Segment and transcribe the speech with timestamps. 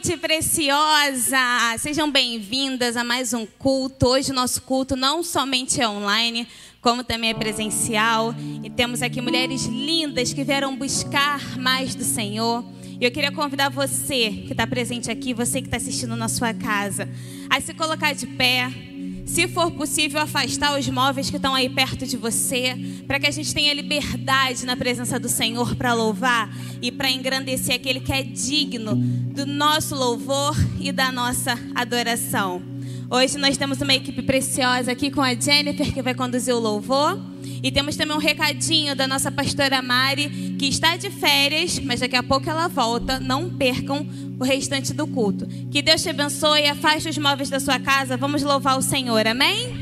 [0.00, 1.76] noite preciosa!
[1.78, 4.06] Sejam bem-vindas a mais um culto.
[4.06, 6.48] Hoje nosso culto não somente é online,
[6.80, 8.34] como também é presencial.
[8.64, 12.64] E temos aqui mulheres lindas que vieram buscar mais do Senhor.
[12.98, 16.54] E eu queria convidar você que está presente aqui, você que está assistindo na sua
[16.54, 17.06] casa,
[17.50, 18.89] a se colocar de pé.
[19.26, 22.76] Se for possível, afastar os móveis que estão aí perto de você,
[23.06, 26.50] para que a gente tenha liberdade na presença do Senhor para louvar
[26.82, 32.69] e para engrandecer aquele que é digno do nosso louvor e da nossa adoração.
[33.12, 37.20] Hoje nós temos uma equipe preciosa aqui com a Jennifer, que vai conduzir o louvor.
[37.60, 42.14] E temos também um recadinho da nossa pastora Mari, que está de férias, mas daqui
[42.14, 43.18] a pouco ela volta.
[43.18, 44.06] Não percam
[44.38, 45.44] o restante do culto.
[45.72, 48.16] Que Deus te abençoe, afaste os móveis da sua casa.
[48.16, 49.74] Vamos louvar o Senhor, amém?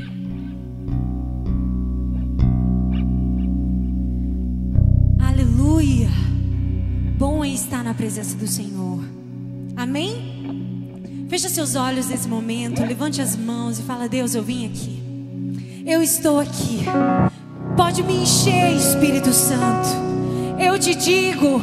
[5.20, 6.08] Aleluia!
[7.18, 9.04] Bom é estar na presença do Senhor.
[9.76, 10.37] Amém?
[11.28, 15.02] Feche seus olhos nesse momento, levante as mãos e fala: Deus, eu vim aqui.
[15.86, 16.86] Eu estou aqui.
[17.76, 19.88] Pode me encher, Espírito Santo.
[20.58, 21.60] Eu te digo,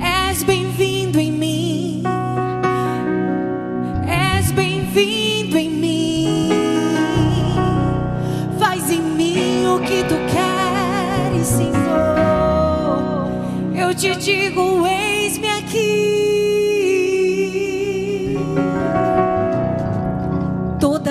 [0.00, 2.02] és bem-vindo em mim.
[4.08, 6.48] És bem-vindo em mim.
[8.58, 11.72] Faz em mim o que tu queres, Senhor.
[13.76, 16.11] Eu te digo, eis-me aqui.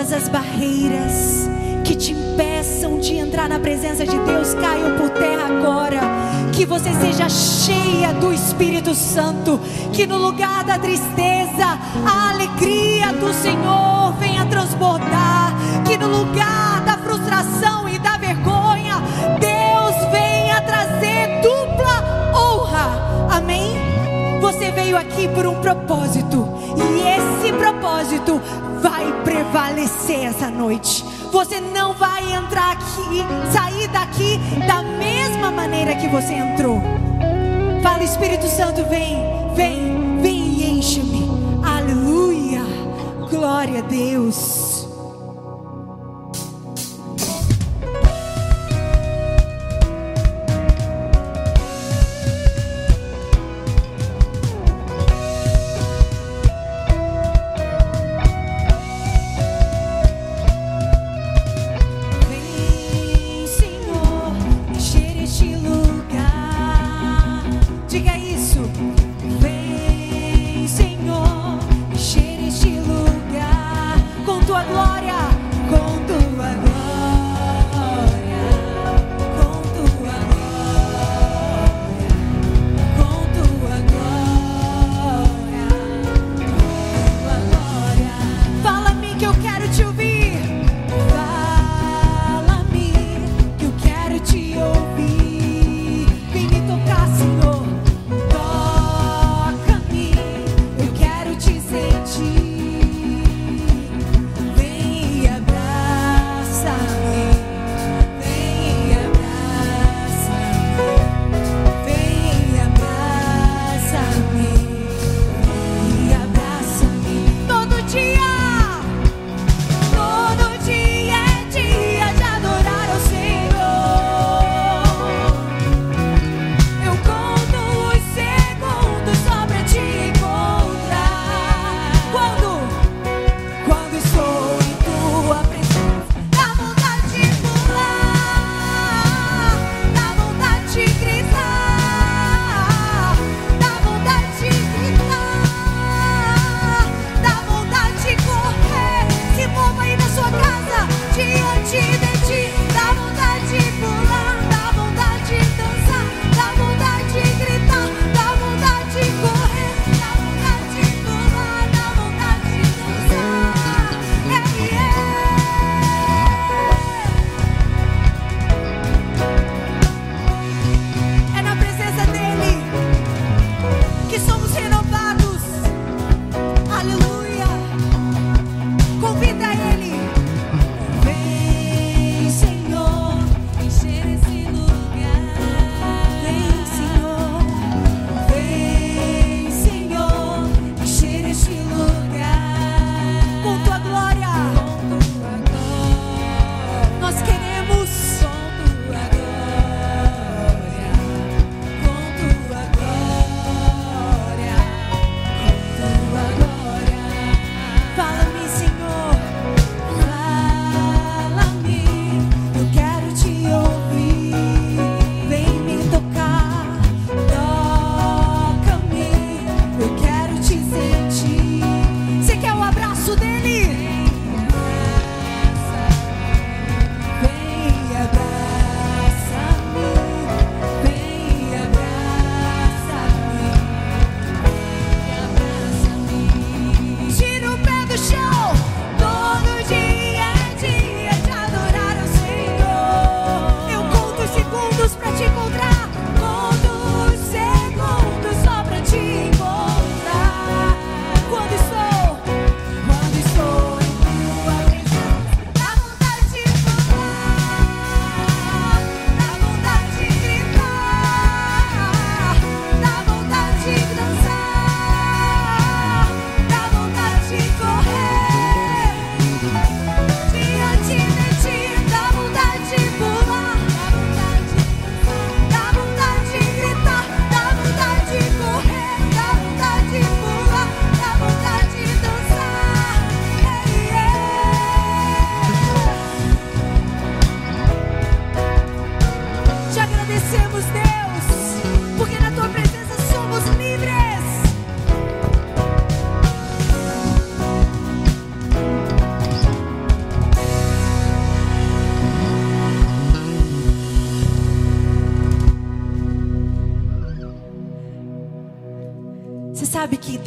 [0.01, 1.47] Todas as barreiras
[1.85, 6.01] que te impeçam de entrar na presença de Deus caiam por terra agora.
[6.51, 9.59] Que você seja cheia do Espírito Santo.
[9.93, 15.53] Que no lugar da tristeza, a alegria do Senhor venha transbordar.
[15.85, 18.95] Que no lugar da frustração e da vergonha,
[19.39, 23.37] Deus venha trazer dupla honra.
[23.37, 23.75] Amém?
[24.41, 26.60] Você veio aqui por um propósito.
[26.77, 28.41] E esse propósito
[28.81, 31.03] vai prevalecer essa noite.
[31.31, 36.81] Você não vai entrar aqui, sair daqui da mesma maneira que você entrou.
[37.81, 39.17] Fala, Espírito Santo, vem,
[39.55, 41.27] vem, vem e enche-me.
[41.63, 42.61] Aleluia.
[43.29, 44.70] Glória a Deus.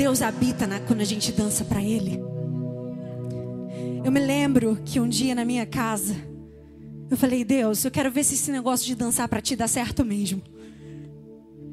[0.05, 2.23] Deus habita na, quando a gente dança para Ele?
[4.05, 6.15] Eu me lembro que um dia na minha casa,
[7.11, 10.05] eu falei, Deus, eu quero ver se esse negócio de dançar para ti dá certo
[10.05, 10.43] mesmo.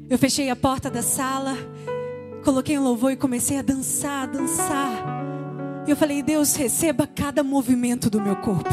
[0.08, 1.54] Eu fechei a porta da sala,
[2.42, 5.04] coloquei um louvor e comecei a dançar, a dançar.
[5.86, 8.72] E eu falei, Deus, receba cada movimento do meu corpo.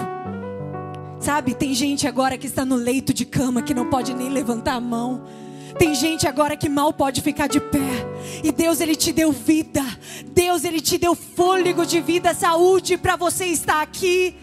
[1.19, 4.75] Sabe, tem gente agora que está no leito de cama que não pode nem levantar
[4.75, 5.25] a mão.
[5.77, 7.78] Tem gente agora que mal pode ficar de pé.
[8.43, 9.83] E Deus ele te deu vida.
[10.27, 14.35] Deus ele te deu fôlego de vida, saúde para você estar aqui.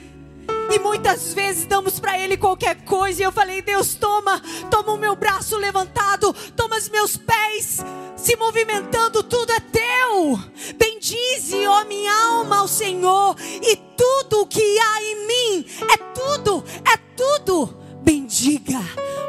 [0.71, 3.23] E muitas vezes damos para Ele qualquer coisa.
[3.23, 4.41] E eu falei: Deus, toma,
[4.71, 7.85] toma o meu braço levantado, toma os meus pés
[8.17, 10.41] se movimentando, tudo é teu.
[10.77, 16.65] Bendize, ó minha alma, ao Senhor, e tudo o que há em mim, é tudo,
[16.93, 17.77] é tudo.
[18.03, 18.81] Bendiga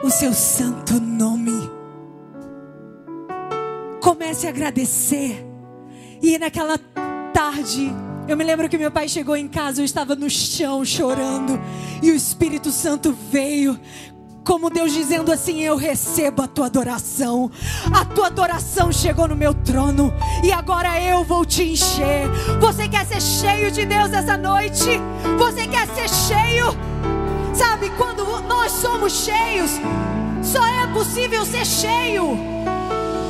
[0.03, 1.56] o seu santo nome.
[4.07, 5.45] Comece a agradecer.
[6.21, 6.77] E naquela
[7.33, 7.93] tarde,
[8.25, 11.59] eu me lembro que meu pai chegou em casa, eu estava no chão chorando,
[12.01, 13.77] e o Espírito Santo veio,
[14.45, 17.51] como Deus dizendo assim: Eu recebo a tua adoração,
[17.93, 22.29] a tua adoração chegou no meu trono, e agora eu vou te encher.
[22.61, 25.01] Você quer ser cheio de Deus essa noite?
[25.37, 26.67] Você quer ser cheio?
[27.53, 29.71] Sabe, quando nós somos cheios,
[30.41, 32.55] só é possível ser cheio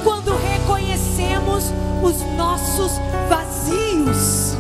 [0.08, 0.32] quando
[0.68, 1.72] reconhecemos
[2.04, 3.00] os nossos
[3.30, 4.58] vazios.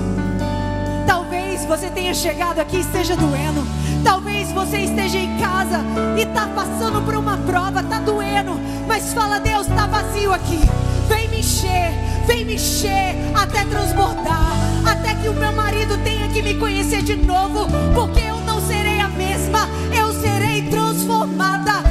[1.06, 3.68] Talvez você tenha chegado aqui e esteja doendo.
[4.04, 5.84] Talvez você esteja em casa
[6.18, 8.58] e está passando por uma prova, está doendo.
[8.88, 10.62] Mas fala, Deus, está vazio aqui.
[11.10, 11.92] Vem me encher,
[12.26, 14.54] vem me encher até transbordar.
[14.86, 17.68] Até que o meu marido tenha que me conhecer de novo.
[17.94, 21.87] Porque eu não serei a mesma, eu serei transformada.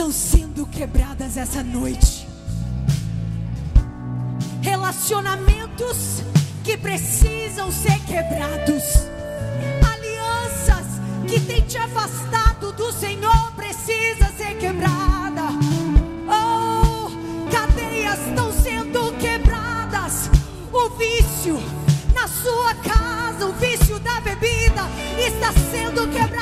[0.00, 2.26] Estão sendo quebradas essa noite.
[4.62, 6.22] Relacionamentos
[6.64, 8.82] que precisam ser quebrados.
[9.92, 10.86] Alianças
[11.28, 15.42] que têm te afastado do Senhor precisa ser quebrada.
[16.28, 17.10] Oh,
[17.50, 20.30] cadeias estão sendo quebradas.
[20.72, 21.58] O vício
[22.14, 24.82] na sua casa, o vício da bebida
[25.18, 26.39] está sendo quebrado.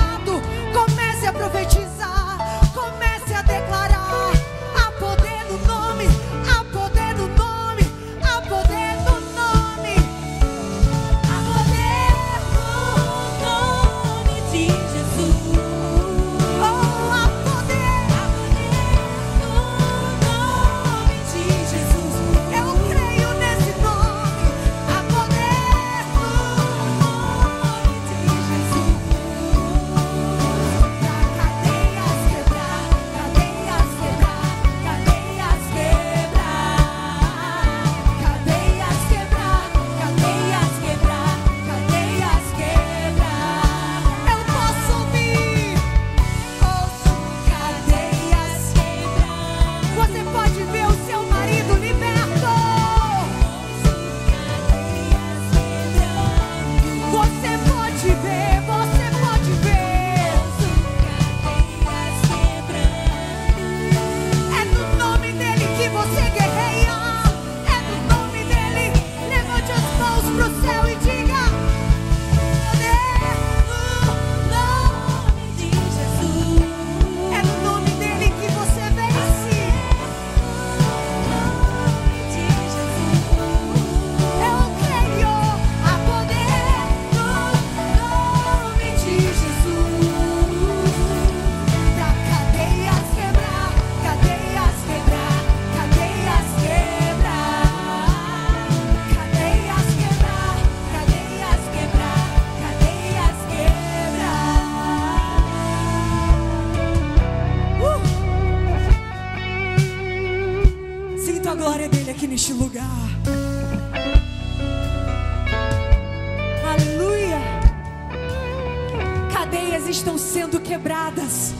[120.39, 121.53] Sendo quebradas.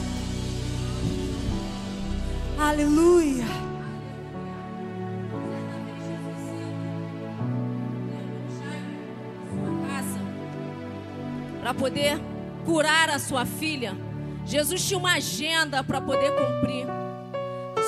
[2.57, 3.45] Aleluia.
[11.61, 12.19] para poder
[12.65, 13.95] curar a sua filha.
[14.47, 16.87] Jesus tinha uma agenda para poder cumprir.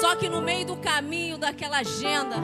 [0.01, 2.37] Só que no meio do caminho daquela agenda,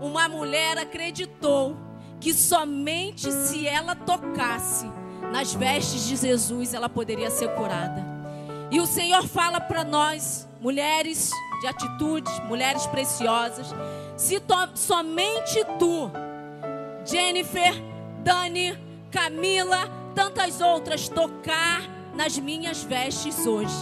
[0.00, 1.76] uma mulher acreditou
[2.18, 4.90] que somente se ela tocasse
[5.32, 8.04] nas vestes de Jesus ela poderia ser curada.
[8.70, 13.74] E o Senhor fala para nós, mulheres de atitudes, mulheres preciosas,
[14.16, 14.40] se
[14.74, 16.10] somente tu
[17.04, 17.74] Jennifer,
[18.22, 18.78] Dani,
[19.10, 21.82] Camila, tantas outras tocar
[22.14, 23.74] nas minhas vestes hoje.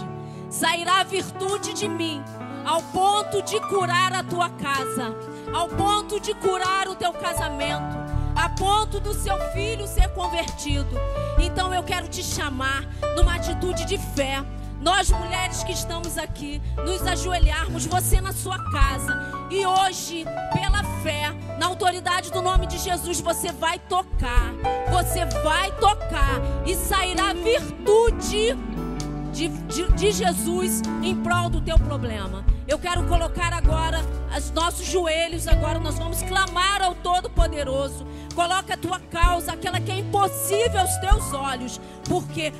[0.49, 2.21] Sairá virtude de mim,
[2.65, 5.15] ao ponto de curar a tua casa,
[5.53, 8.00] ao ponto de curar o teu casamento,
[8.35, 10.95] a ponto do seu filho ser convertido.
[11.39, 12.85] Então eu quero te chamar
[13.15, 14.43] numa atitude de fé.
[14.79, 19.45] Nós mulheres que estamos aqui, nos ajoelharmos, você na sua casa.
[19.51, 24.51] E hoje, pela fé, na autoridade do nome de Jesus, você vai tocar.
[24.89, 28.57] Você vai tocar e sairá virtude
[29.31, 32.43] de, de, de Jesus em prol do teu problema.
[32.71, 33.99] Eu quero colocar agora
[34.33, 38.07] os nossos joelhos, agora nós vamos clamar ao Todo-Poderoso.
[38.33, 42.53] Coloca a tua causa, aquela que é impossível aos teus olhos, porque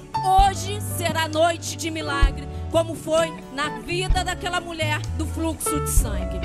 [0.45, 6.41] hoje será noite de milagre, como foi na vida daquela mulher do fluxo de sangue.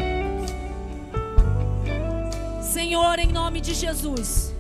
[2.63, 4.55] Senhor, em nome de Jesus,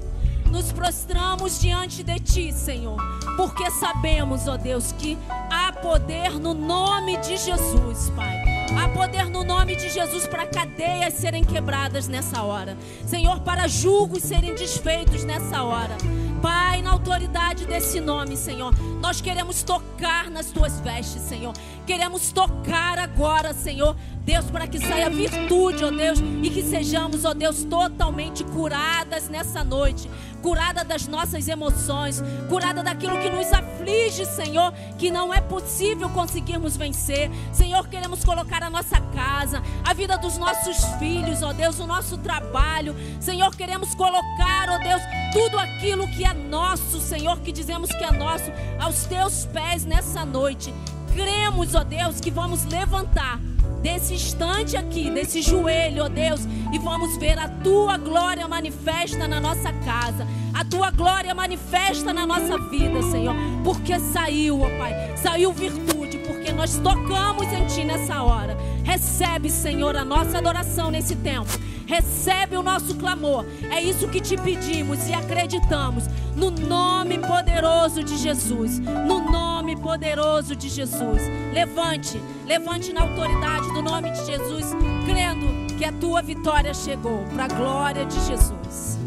[0.50, 2.96] nos prostramos diante de Ti, Senhor,
[3.36, 5.18] porque sabemos, ó Deus, que
[5.50, 8.56] há poder no nome de Jesus, Pai.
[8.76, 12.76] Há poder no nome de Jesus para cadeias serem quebradas nessa hora.
[13.06, 15.96] Senhor, para julgos serem desfeitos nessa hora.
[16.42, 21.54] Pai, na autoridade desse nome, Senhor, nós queremos tocar nas tuas vestes, Senhor.
[21.86, 23.97] Queremos tocar agora, Senhor.
[24.26, 29.62] Deus, para que saia virtude, ó Deus, e que sejamos, ó Deus, totalmente curadas nessa
[29.62, 30.10] noite.
[30.43, 36.76] Curada das nossas emoções, curada daquilo que nos aflige, Senhor, que não é possível conseguirmos
[36.76, 37.30] vencer.
[37.52, 42.19] Senhor, queremos colocar a nossa casa, a vida dos nossos filhos, ó Deus, o nosso
[42.19, 42.97] trabalho.
[43.21, 48.10] Senhor, queremos colocar, ó Deus, tudo aquilo que é nosso, Senhor, que dizemos que é
[48.10, 50.75] nosso, aos teus pés nessa noite.
[51.15, 53.39] Cremos, ó Deus, que vamos levantar
[53.82, 59.41] desse instante aqui, desse joelho, ó Deus, e vamos ver a tua glória manifesta na
[59.41, 65.52] nossa casa, a tua glória manifesta na nossa vida, Senhor, porque saiu, ó Pai, saiu
[65.52, 68.56] virtude, porque nós tocamos em Ti nessa hora.
[68.82, 71.50] Recebe, Senhor, a nossa adoração nesse tempo.
[71.86, 73.45] Recebe o nosso clamor.
[73.71, 76.04] É isso que te pedimos e acreditamos.
[76.34, 78.78] No nome poderoso de Jesus.
[78.80, 81.22] No nome poderoso de Jesus.
[81.52, 84.66] Levante, levante na autoridade do nome de Jesus,
[85.06, 87.24] crendo que a tua vitória chegou.
[87.34, 88.98] Para a glória de Jesus.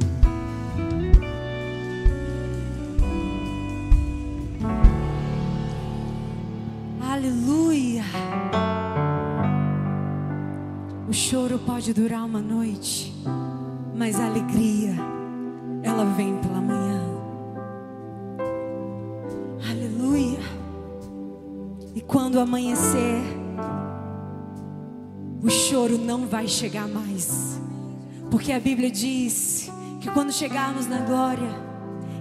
[7.00, 8.04] Aleluia.
[11.08, 13.14] O choro pode durar uma noite,
[13.96, 14.96] mas a alegria,
[15.84, 16.89] ela vem pela manhã.
[22.30, 23.24] Quando amanhecer,
[25.42, 27.60] o choro não vai chegar mais.
[28.30, 31.50] Porque a Bíblia diz que quando chegarmos na glória,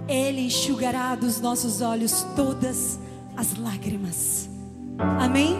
[0.07, 2.99] Ele enxugará dos nossos olhos todas
[3.37, 4.49] as lágrimas.
[4.97, 5.55] Amém?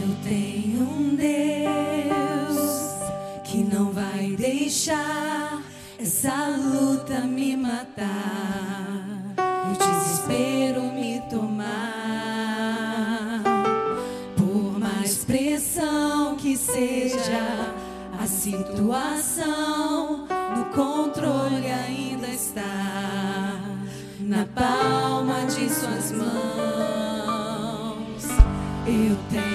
[0.00, 2.70] Eu tenho um Deus
[3.42, 5.60] que não vai deixar
[5.98, 9.01] essa luta me matar,
[18.42, 20.26] situação,
[20.56, 23.60] no controle ainda está
[24.18, 26.32] na palma de suas mãos.
[28.84, 29.51] Eu tenho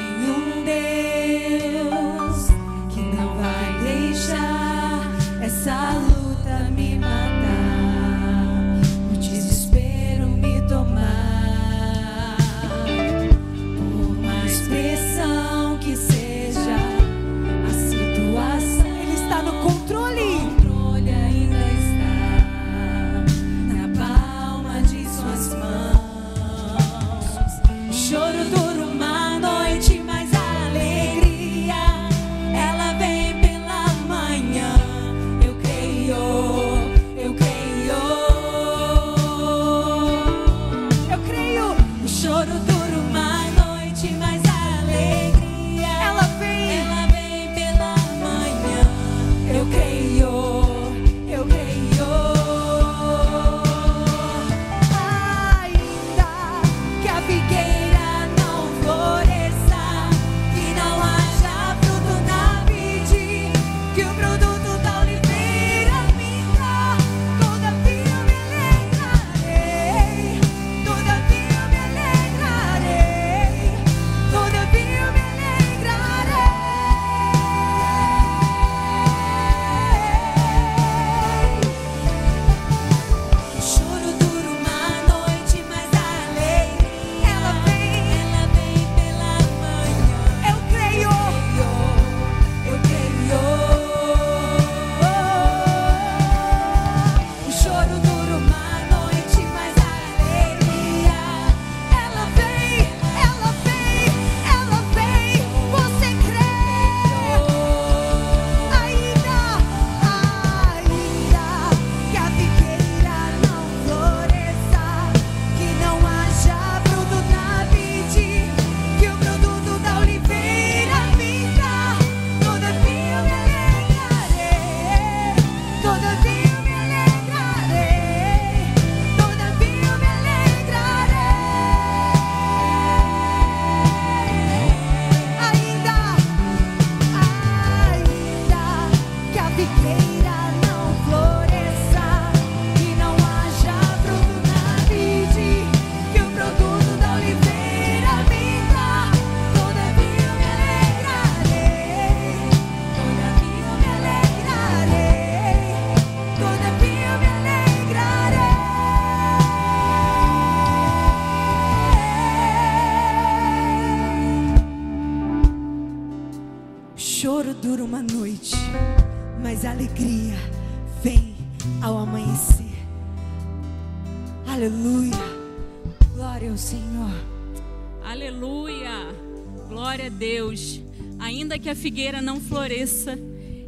[181.77, 183.17] figueira não floresça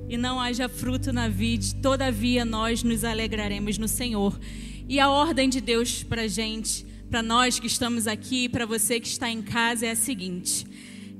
[0.10, 4.38] e não haja fruto na vide, todavia nós nos alegraremos no Senhor.
[4.88, 9.08] E a ordem de Deus para gente para nós que estamos aqui, para você que
[9.08, 10.66] está em casa, é a seguinte: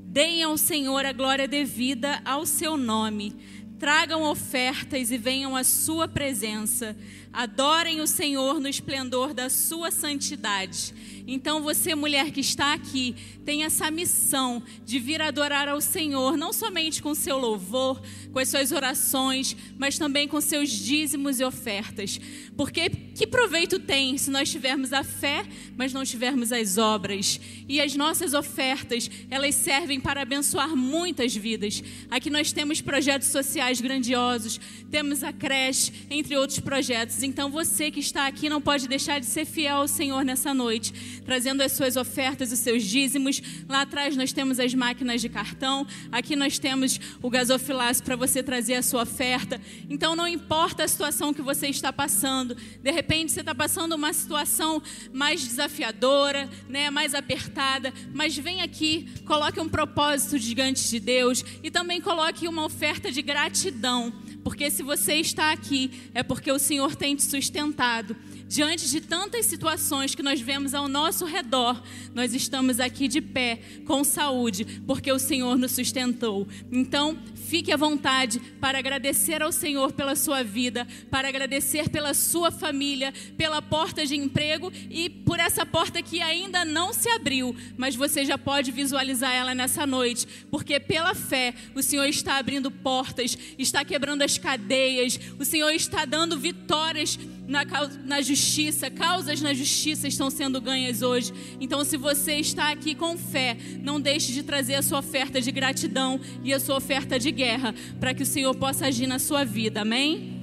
[0.04, 3.34] deem ao Senhor a glória devida ao seu nome,
[3.78, 6.96] tragam ofertas e venham à sua presença,
[7.32, 10.94] adorem o Senhor no esplendor da sua santidade.
[11.26, 13.14] Então, você, mulher que está aqui,
[13.44, 18.48] tem essa missão de vir adorar ao Senhor, não somente com seu louvor, com as
[18.48, 22.20] suas orações, mas também com seus dízimos e ofertas.
[22.56, 25.44] Porque que proveito tem se nós tivermos a fé,
[25.76, 27.40] mas não tivermos as obras?
[27.68, 31.82] E as nossas ofertas, elas servem para abençoar muitas vidas.
[32.10, 37.19] Aqui nós temos projetos sociais grandiosos, temos a creche, entre outros projetos.
[37.22, 41.20] Então você que está aqui não pode deixar de ser fiel ao Senhor nessa noite,
[41.24, 43.42] trazendo as suas ofertas, os seus dízimos.
[43.68, 48.42] Lá atrás nós temos as máquinas de cartão, aqui nós temos o gasofilácio para você
[48.42, 49.60] trazer a sua oferta.
[49.88, 54.12] Então não importa a situação que você está passando, de repente você está passando uma
[54.12, 61.44] situação mais desafiadora, né, mais apertada, mas vem aqui, coloque um propósito diante de Deus.
[61.62, 66.58] E também coloque uma oferta de gratidão, porque se você está aqui é porque o
[66.58, 68.16] Senhor tem te sustentado
[68.50, 71.80] diante de tantas situações que nós vemos ao nosso redor,
[72.12, 76.48] nós estamos aqui de pé, com saúde, porque o Senhor nos sustentou.
[76.72, 77.16] Então,
[77.50, 83.12] fique à vontade para agradecer ao Senhor pela sua vida, para agradecer pela sua família,
[83.36, 88.24] pela porta de emprego e por essa porta que ainda não se abriu, mas você
[88.24, 93.84] já pode visualizar ela nessa noite, porque pela fé o Senhor está abrindo portas, está
[93.84, 97.18] quebrando as cadeias, o Senhor está dando vitórias
[97.50, 97.64] na,
[98.04, 101.32] na justiça, causas na justiça estão sendo ganhas hoje.
[101.60, 105.50] Então, se você está aqui com fé, não deixe de trazer a sua oferta de
[105.50, 109.44] gratidão e a sua oferta de guerra, para que o Senhor possa agir na sua
[109.44, 109.80] vida.
[109.80, 110.38] Amém?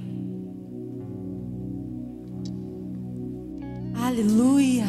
[3.94, 4.86] Aleluia.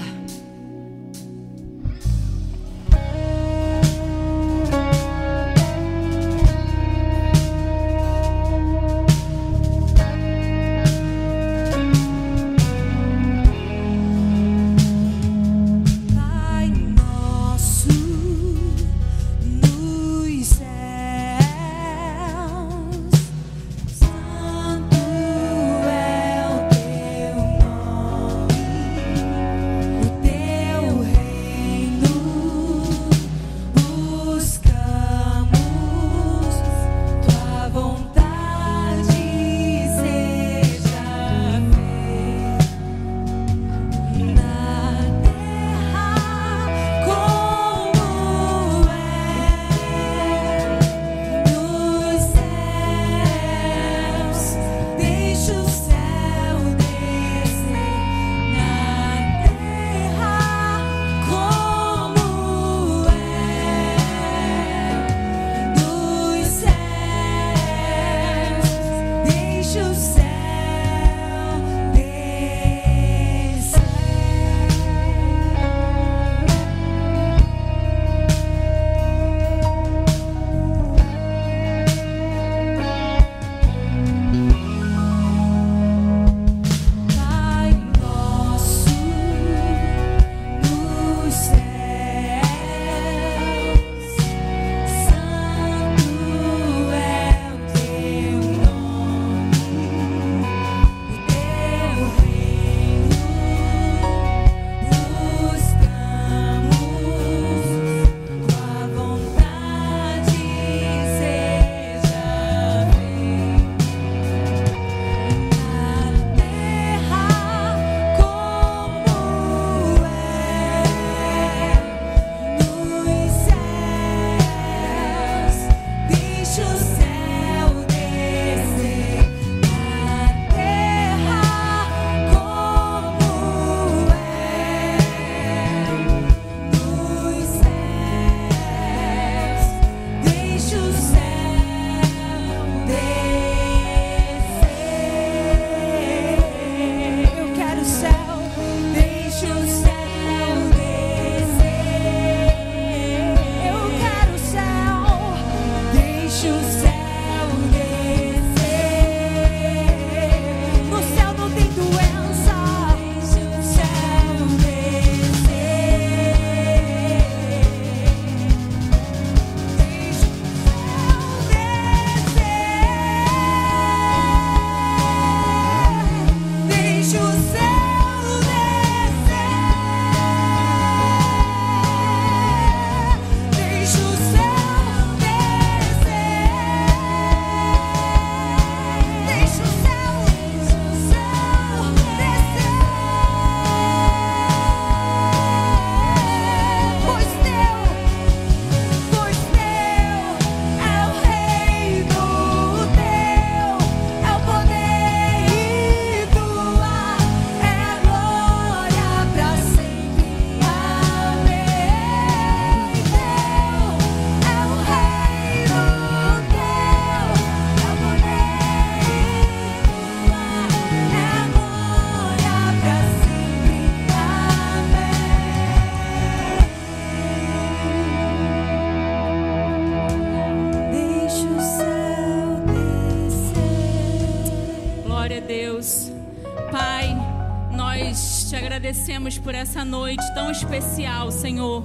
[239.90, 241.84] Noite tão especial, Senhor.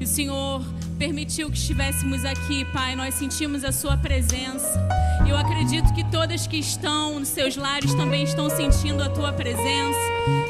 [0.00, 0.62] E o Senhor
[0.98, 2.96] permitiu que estivéssemos aqui, Pai.
[2.96, 4.78] Nós sentimos a Sua presença.
[5.24, 9.32] E eu acredito que todas que estão nos seus lares também estão sentindo a Tua
[9.32, 9.98] presença,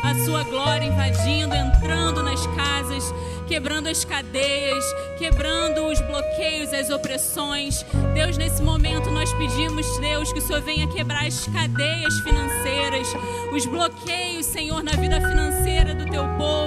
[0.02, 3.12] a Sua glória invadindo, entrando nas casas
[3.46, 4.84] quebrando as cadeias,
[5.18, 7.84] quebrando os bloqueios, as opressões.
[8.14, 13.08] Deus, nesse momento nós pedimos, Deus, que o Senhor venha quebrar as cadeias financeiras,
[13.52, 16.65] os bloqueios, Senhor, na vida financeira do teu povo,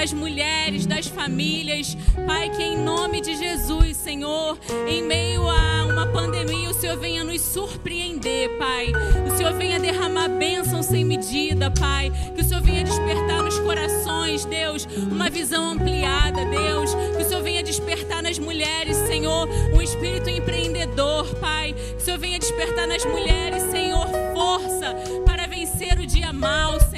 [0.00, 1.94] das mulheres, das famílias.
[2.26, 4.58] Pai, que em nome de Jesus, Senhor,
[4.88, 8.92] em meio a uma pandemia, o Senhor venha nos surpreender, Pai.
[9.30, 12.10] O Senhor venha derramar bênção sem medida, Pai.
[12.34, 16.94] Que o Senhor venha despertar nos corações, Deus, uma visão ampliada Deus.
[16.94, 21.74] Que o Senhor venha despertar nas mulheres, Senhor, um espírito empreendedor, Pai.
[21.74, 26.20] Que o Senhor venha despertar nas mulheres, Senhor, força para vencer o dia.
[26.30, 26.89] Que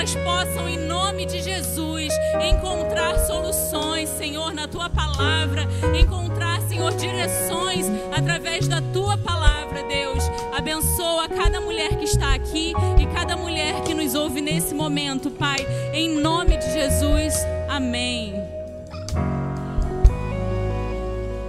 [0.00, 5.68] elas possam, em nome de Jesus, encontrar soluções, Senhor, na tua palavra.
[5.94, 10.24] Encontrar, Senhor, direções através da tua palavra, Deus.
[10.56, 15.58] Abençoa cada mulher que está aqui e cada mulher que nos ouve nesse momento, Pai.
[15.92, 17.34] Em nome de Jesus.
[17.68, 18.32] Amém.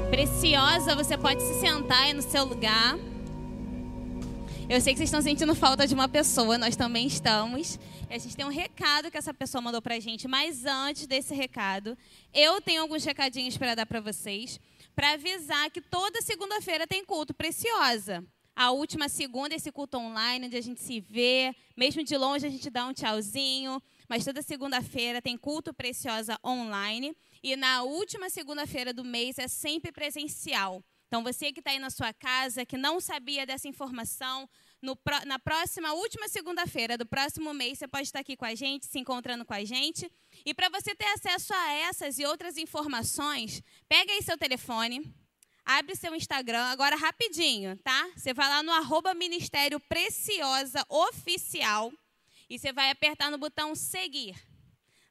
[0.09, 2.97] Preciosa, você pode se sentar aí no seu lugar.
[4.71, 7.77] Eu sei que vocês estão sentindo falta de uma pessoa, nós também estamos.
[8.09, 11.97] A gente tem um recado que essa pessoa mandou pra gente, mas antes desse recado,
[12.33, 14.61] eu tenho alguns recadinhos para dar para vocês,
[14.95, 18.25] para avisar que toda segunda-feira tem culto Preciosa.
[18.55, 22.49] A última segunda, esse culto online, onde a gente se vê, mesmo de longe a
[22.49, 27.13] gente dá um tchauzinho, mas toda segunda-feira tem culto Preciosa online.
[27.43, 30.81] E na última segunda-feira do mês é sempre presencial.
[31.11, 34.49] Então, você que está aí na sua casa, que não sabia dessa informação,
[34.81, 38.85] no, na próxima, última segunda-feira do próximo mês, você pode estar aqui com a gente,
[38.85, 40.09] se encontrando com a gente.
[40.45, 45.13] E para você ter acesso a essas e outras informações, pega aí seu telefone,
[45.65, 48.09] abre seu Instagram, agora rapidinho, tá?
[48.15, 51.91] Você vai lá no arroba Ministério Preciosa Oficial.
[52.49, 54.37] E você vai apertar no botão seguir.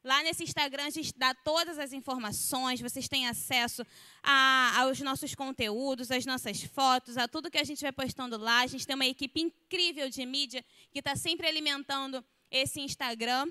[0.02, 3.84] Lá nesse Instagram a gente dá todas as informações, vocês têm acesso
[4.22, 8.60] a, aos nossos conteúdos, às nossas fotos, a tudo que a gente vai postando lá.
[8.60, 13.46] A gente tem uma equipe incrível de mídia que está sempre alimentando esse Instagram.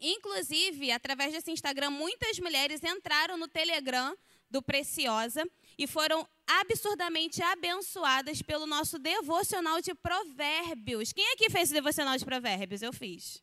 [0.00, 4.16] Inclusive, através desse Instagram, muitas mulheres entraram no Telegram
[4.48, 5.44] do Preciosa
[5.76, 11.12] e foram absurdamente abençoadas pelo nosso devocional de provérbios.
[11.12, 12.82] Quem aqui fez o devocional de provérbios?
[12.82, 13.42] Eu fiz.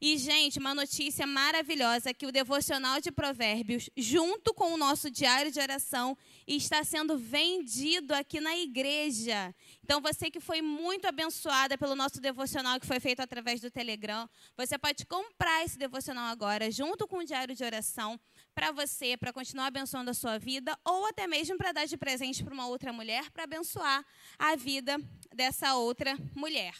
[0.00, 5.50] E, gente, uma notícia maravilhosa que o devocional de provérbios, junto com o nosso diário
[5.50, 9.52] de oração, está sendo vendido aqui na igreja.
[9.82, 14.28] Então, você que foi muito abençoada pelo nosso devocional que foi feito através do Telegram,
[14.56, 18.20] você pode comprar esse devocional agora, junto com o diário de oração,
[18.54, 22.44] para você, para continuar abençoando a sua vida, ou até mesmo para dar de presente
[22.44, 24.04] para uma outra mulher, para abençoar
[24.38, 24.96] a vida
[25.34, 26.74] dessa outra mulher.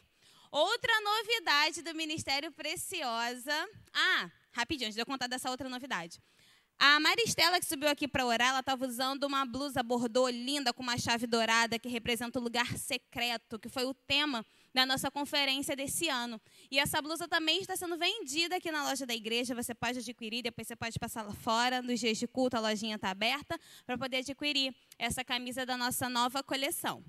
[0.50, 3.68] Outra novidade do Ministério Preciosa.
[3.92, 6.18] Ah, rapidinho, antes de eu contar dessa outra novidade.
[6.78, 10.82] A Maristela, que subiu aqui para orar, ela estava usando uma blusa bordô linda com
[10.82, 15.74] uma chave dourada que representa o lugar secreto, que foi o tema da nossa conferência
[15.74, 16.40] desse ano.
[16.70, 19.54] E essa blusa também está sendo vendida aqui na loja da igreja.
[19.56, 21.82] Você pode adquirir, depois você pode passar lá fora.
[21.82, 26.08] Nos dias de culto, a lojinha está aberta para poder adquirir essa camisa da nossa
[26.08, 27.04] nova coleção.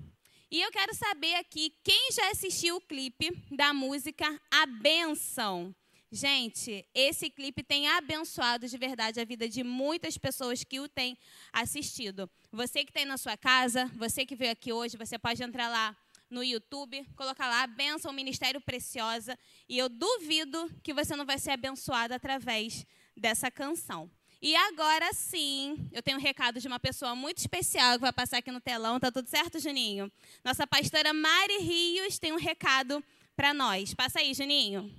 [0.52, 5.76] E eu quero saber aqui quem já assistiu o clipe da música A Benção.
[6.12, 11.16] Gente, esse clipe tem abençoado de verdade a vida de muitas pessoas que o têm
[11.54, 12.28] assistido.
[12.52, 15.96] Você que tem na sua casa, você que veio aqui hoje, você pode entrar lá
[16.32, 21.52] no YouTube, colocar lá Benção Ministério Preciosa, e eu duvido que você não vai ser
[21.52, 24.10] abençoado através dessa canção.
[24.42, 28.38] E agora sim, eu tenho um recado de uma pessoa muito especial que vai passar
[28.38, 28.98] aqui no telão.
[28.98, 30.10] Tá tudo certo, Juninho?
[30.46, 33.04] Nossa pastora Mari Rios tem um recado
[33.36, 33.94] para nós.
[33.94, 34.90] Passa aí, Juninho.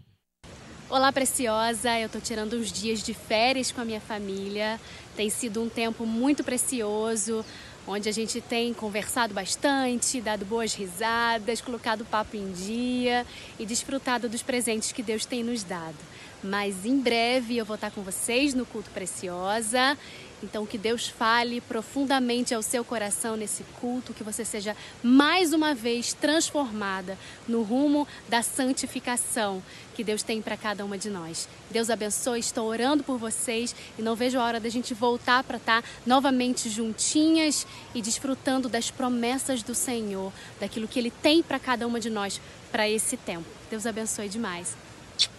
[0.90, 1.98] Olá, preciosa.
[1.98, 4.78] Eu estou tirando uns dias de férias com a minha família.
[5.16, 7.42] Tem sido um tempo muito precioso,
[7.86, 13.26] onde a gente tem conversado bastante, dado boas risadas, colocado o papo em dia
[13.58, 15.96] e desfrutado dos presentes que Deus tem nos dado.
[16.42, 19.96] Mas em breve eu vou estar com vocês no culto Preciosa.
[20.42, 25.74] Então, que Deus fale profundamente ao seu coração nesse culto, que você seja mais uma
[25.74, 29.62] vez transformada no rumo da santificação
[29.94, 31.46] que Deus tem para cada uma de nós.
[31.70, 35.58] Deus abençoe, estou orando por vocês e não vejo a hora da gente voltar para
[35.58, 41.86] estar novamente juntinhas e desfrutando das promessas do Senhor, daquilo que Ele tem para cada
[41.86, 42.40] uma de nós
[42.72, 43.44] para esse tempo.
[43.70, 44.74] Deus abençoe demais.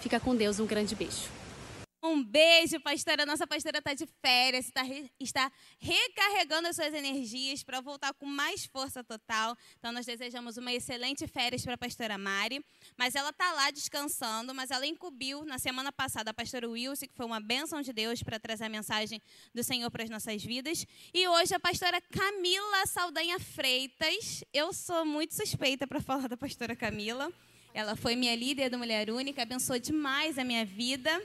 [0.02, 1.42] Fica com Deus, um grande beijo.
[2.04, 3.28] Um beijo, pastora.
[3.28, 4.82] Nossa pastora está de férias, está,
[5.20, 9.56] está recarregando as suas energias para voltar com mais força total.
[9.78, 12.66] Então, nós desejamos uma excelente férias para a pastora Mari.
[12.98, 17.16] Mas ela está lá descansando, mas ela incumbiu na semana passada a pastora Wilson, que
[17.16, 19.22] foi uma bênção de Deus para trazer a mensagem
[19.54, 20.88] do Senhor para as nossas vidas.
[21.14, 24.44] E hoje a pastora Camila Saldanha Freitas.
[24.52, 27.32] Eu sou muito suspeita para falar da pastora Camila.
[27.74, 31.22] Ela foi minha líder do Mulher Única, abençoou demais a minha vida.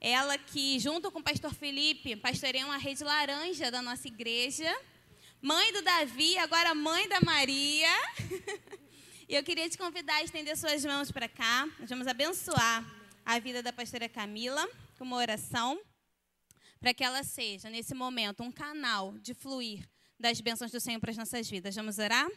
[0.00, 4.74] Ela que, junto com o pastor Felipe, pastoreia uma rede laranja da nossa igreja.
[5.40, 7.88] Mãe do Davi, agora mãe da Maria.
[9.28, 11.66] E eu queria te convidar a estender suas mãos para cá.
[11.78, 12.84] Nós vamos abençoar
[13.24, 14.68] a vida da pastora Camila
[14.98, 15.80] com uma oração,
[16.78, 19.88] para que ela seja, nesse momento, um canal de fluir
[20.20, 21.74] das bênçãos do Senhor para as nossas vidas.
[21.74, 22.28] Vamos orar?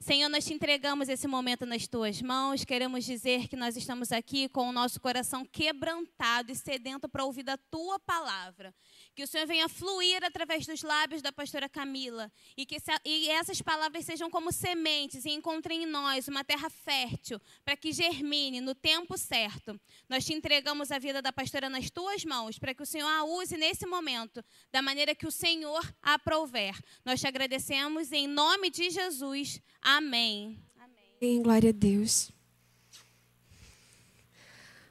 [0.00, 2.64] Senhor, nós te entregamos esse momento nas tuas mãos.
[2.64, 7.42] Queremos dizer que nós estamos aqui com o nosso coração quebrantado e sedento para ouvir
[7.42, 8.72] da tua palavra.
[9.18, 13.60] Que o Senhor venha fluir através dos lábios da pastora Camila e que e essas
[13.60, 18.76] palavras sejam como sementes e encontrem em nós uma terra fértil para que germine no
[18.76, 19.76] tempo certo.
[20.08, 23.24] Nós te entregamos a vida da pastora nas tuas mãos para que o Senhor a
[23.24, 24.40] use nesse momento
[24.70, 26.78] da maneira que o Senhor aprouver.
[27.04, 29.60] Nós te agradecemos em nome de Jesus.
[29.82, 30.62] Amém.
[30.78, 31.42] Amém.
[31.42, 32.30] Glória a Deus.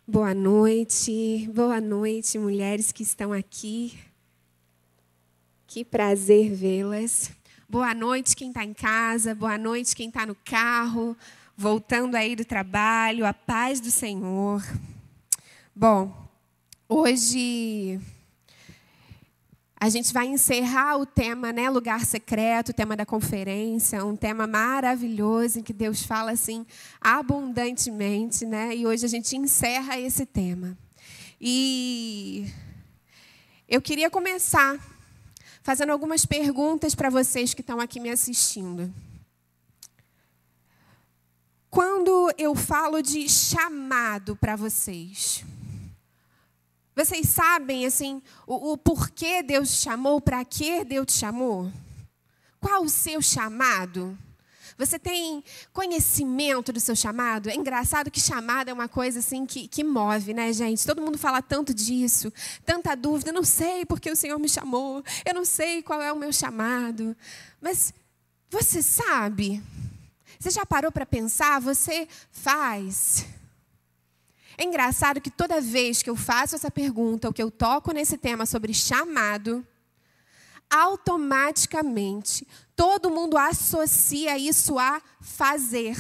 [0.06, 3.98] Boa noite, boa noite, mulheres que estão aqui.
[5.78, 7.30] Que prazer vê-las.
[7.70, 11.16] Boa noite, quem está em casa, boa noite, quem está no carro,
[11.56, 14.60] voltando aí do trabalho, a paz do Senhor.
[15.76, 16.12] Bom,
[16.90, 18.00] hoje
[19.80, 24.48] a gente vai encerrar o tema, né, lugar secreto, o tema da conferência, um tema
[24.48, 26.66] maravilhoso em que Deus fala assim
[27.00, 28.76] abundantemente, né?
[28.76, 30.76] E hoje a gente encerra esse tema.
[31.40, 32.52] E
[33.70, 34.97] eu queria começar
[35.68, 38.90] fazendo algumas perguntas para vocês que estão aqui me assistindo.
[41.70, 45.44] Quando eu falo de chamado para vocês,
[46.96, 51.70] vocês sabem assim o, o porquê Deus te chamou, para que Deus te chamou?
[52.62, 54.18] Qual o seu chamado?
[54.78, 57.50] Você tem conhecimento do seu chamado?
[57.50, 60.86] É engraçado que chamado é uma coisa assim que, que move, né, gente?
[60.86, 62.32] Todo mundo fala tanto disso,
[62.64, 63.32] tanta dúvida.
[63.32, 66.32] Eu não sei porque o Senhor me chamou, eu não sei qual é o meu
[66.32, 67.18] chamado.
[67.60, 67.92] Mas
[68.52, 69.64] você sabe?
[70.40, 71.60] Você já parou para pensar?
[71.60, 73.26] Você faz.
[74.58, 78.18] É engraçado que toda vez que eu faço essa pergunta, ou que eu toco nesse
[78.18, 79.66] tema sobre chamado,
[80.70, 85.98] automaticamente todo mundo associa isso a fazer.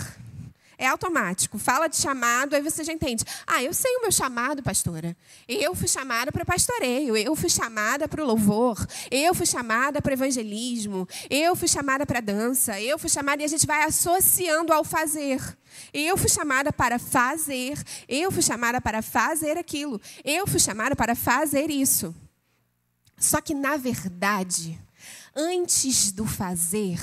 [0.79, 1.57] É automático.
[1.57, 3.23] Fala de chamado, aí você já entende.
[3.47, 5.17] Ah, eu sei o meu chamado, pastora.
[5.47, 8.77] Eu fui chamada para pastoreio, eu fui chamada para o louvor,
[9.09, 13.47] eu fui chamada para evangelismo, eu fui chamada para dança, eu fui chamada e a
[13.47, 15.41] gente vai associando ao fazer.
[15.91, 17.75] Eu fui chamada para fazer,
[18.07, 22.13] eu fui chamada para fazer aquilo, eu fui chamada para fazer isso.
[23.17, 24.79] Só que, na verdade,
[25.35, 26.99] antes do fazer,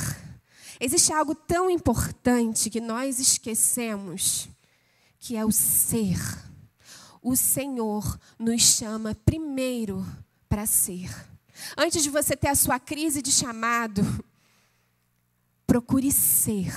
[0.81, 4.49] existe algo tão importante que nós esquecemos,
[5.19, 6.19] que é o ser.
[7.21, 10.07] O Senhor nos chama primeiro
[10.49, 11.11] para ser.
[11.77, 14.03] Antes de você ter a sua crise de chamado,
[15.67, 16.73] procure ser.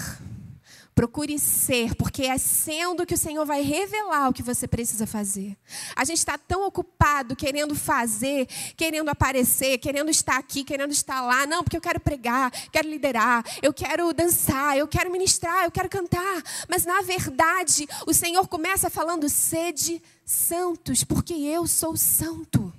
[0.98, 5.56] Procure ser, porque é sendo que o Senhor vai revelar o que você precisa fazer.
[5.95, 11.45] A gente está tão ocupado querendo fazer, querendo aparecer, querendo estar aqui, querendo estar lá.
[11.45, 15.88] Não, porque eu quero pregar, quero liderar, eu quero dançar, eu quero ministrar, eu quero
[15.88, 16.41] cantar.
[16.68, 22.74] Mas na verdade, o Senhor começa falando: sede santos, porque eu sou santo.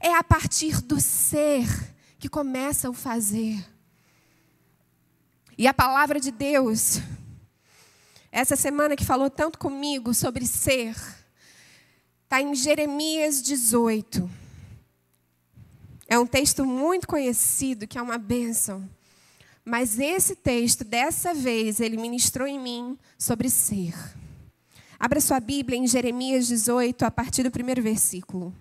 [0.00, 1.68] É a partir do ser
[2.18, 3.62] que começa o fazer.
[5.60, 7.00] E a palavra de Deus,
[8.32, 10.96] essa semana que falou tanto comigo sobre ser,
[12.24, 14.30] está em Jeremias 18.
[16.08, 18.88] É um texto muito conhecido, que é uma bênção.
[19.62, 23.92] Mas esse texto, dessa vez, ele ministrou em mim sobre ser.
[24.98, 28.56] Abra sua Bíblia em Jeremias 18, a partir do primeiro versículo.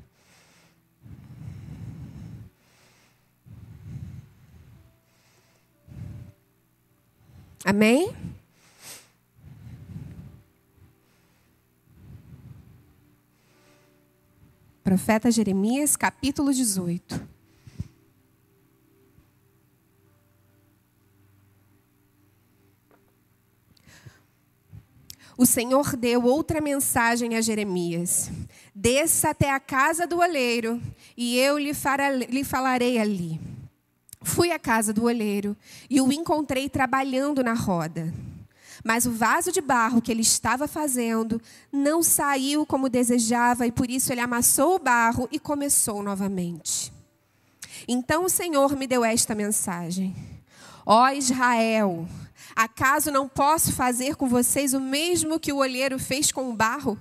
[7.66, 8.16] Amém?
[14.84, 17.28] Profeta Jeremias, capítulo 18.
[25.38, 28.32] O Senhor deu outra mensagem a Jeremias:
[28.74, 30.82] Desça até a casa do oleiro,
[31.16, 31.72] e eu lhe,
[32.30, 33.40] lhe falarei ali.
[34.22, 35.56] Fui à casa do oleiro
[35.90, 38.14] e o encontrei trabalhando na roda.
[38.84, 41.42] Mas o vaso de barro que ele estava fazendo
[41.72, 46.92] não saiu como desejava, e por isso ele amassou o barro e começou novamente.
[47.88, 50.16] Então o Senhor me deu esta mensagem:
[50.86, 52.08] Ó Israel,
[52.56, 57.00] acaso não posso fazer com vocês o mesmo que o olheiro fez com o barro?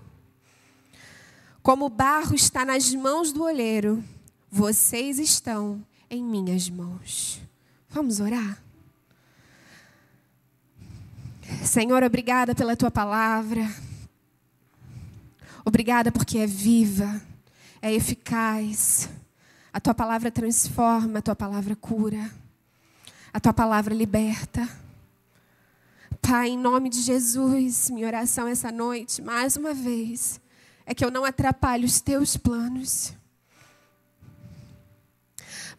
[1.63, 4.03] Como o barro está nas mãos do olheiro,
[4.51, 7.41] vocês estão em minhas mãos.
[7.89, 8.63] Vamos orar?
[11.65, 13.63] Senhor, obrigada pela tua palavra.
[15.65, 17.21] Obrigada porque é viva,
[17.81, 19.09] é eficaz.
[19.73, 22.31] A tua palavra transforma, a tua palavra cura.
[23.33, 24.69] A tua palavra liberta.
[26.21, 30.41] Pai, em nome de Jesus, minha oração essa noite, mais uma vez,
[30.85, 33.15] é que eu não atrapalhe os teus planos.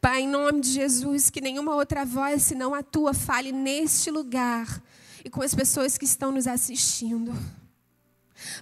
[0.02, 4.82] Pai, em nome de Jesus, que nenhuma outra voz senão a tua fale neste lugar
[5.26, 7.36] e com as pessoas que estão nos assistindo.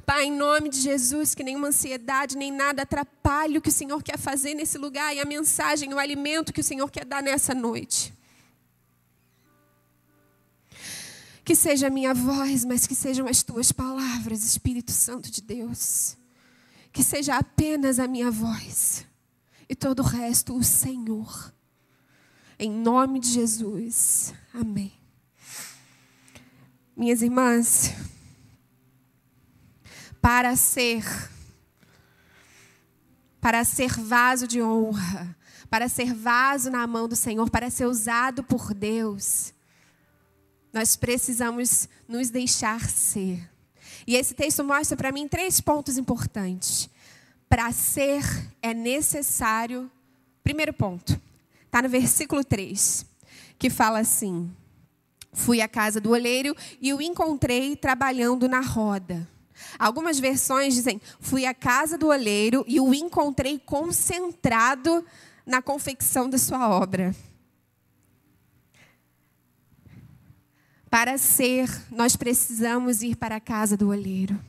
[0.03, 4.01] Pai, em nome de Jesus, que nenhuma ansiedade nem nada atrapalhe o que o Senhor
[4.01, 7.53] quer fazer nesse lugar e a mensagem, o alimento que o Senhor quer dar nessa
[7.53, 8.11] noite.
[11.45, 16.17] Que seja a minha voz, mas que sejam as tuas palavras, Espírito Santo de Deus.
[16.91, 19.06] Que seja apenas a minha voz
[19.69, 21.53] e todo o resto o Senhor.
[22.59, 24.33] Em nome de Jesus.
[24.53, 24.93] Amém.
[26.95, 27.93] Minhas irmãs,
[30.21, 31.03] para ser
[33.39, 35.37] para ser vaso de honra,
[35.69, 39.53] para ser vaso na mão do Senhor, para ser usado por Deus,
[40.73, 43.49] nós precisamos nos deixar ser.
[44.05, 46.89] E esse texto mostra para mim três pontos importantes.
[47.49, 48.23] Para ser
[48.61, 49.89] é necessário.
[50.43, 51.19] Primeiro ponto,
[51.65, 53.05] está no versículo 3,
[53.57, 54.51] que fala assim:
[55.33, 59.27] Fui à casa do oleiro e o encontrei trabalhando na roda.
[59.79, 65.05] Algumas versões dizem: Fui à casa do oleiro e o encontrei concentrado
[65.45, 67.15] na confecção da sua obra.
[70.89, 74.39] Para ser, nós precisamos ir para a casa do oleiro.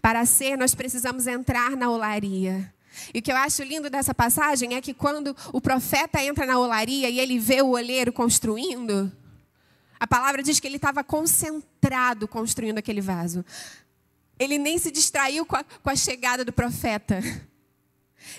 [0.00, 2.72] Para ser, nós precisamos entrar na olaria.
[3.14, 6.58] E o que eu acho lindo dessa passagem é que quando o profeta entra na
[6.58, 9.10] olaria e ele vê o oleiro construindo,
[9.98, 13.44] a palavra diz que ele estava concentrado construindo aquele vaso.
[14.38, 17.22] Ele nem se distraiu com a, com a chegada do profeta.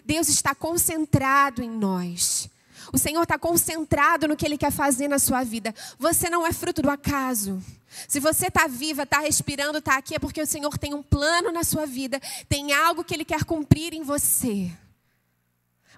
[0.03, 2.49] Deus está concentrado em nós.
[2.91, 5.73] O Senhor está concentrado no que Ele quer fazer na sua vida.
[5.99, 7.61] Você não é fruto do acaso.
[8.07, 11.51] Se você está viva, está respirando, está aqui, é porque o Senhor tem um plano
[11.51, 14.71] na sua vida, tem algo que Ele quer cumprir em você.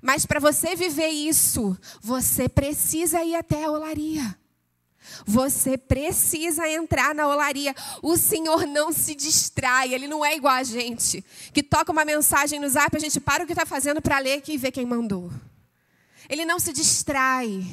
[0.01, 4.37] Mas para você viver isso, você precisa ir até a olaria.
[5.25, 7.75] Você precisa entrar na olaria.
[8.01, 11.23] O Senhor não se distrai, Ele não é igual a gente,
[11.53, 14.43] que toca uma mensagem no zap, a gente para o que está fazendo para ler
[14.47, 15.31] e ver quem mandou.
[16.29, 17.65] Ele não se distrai.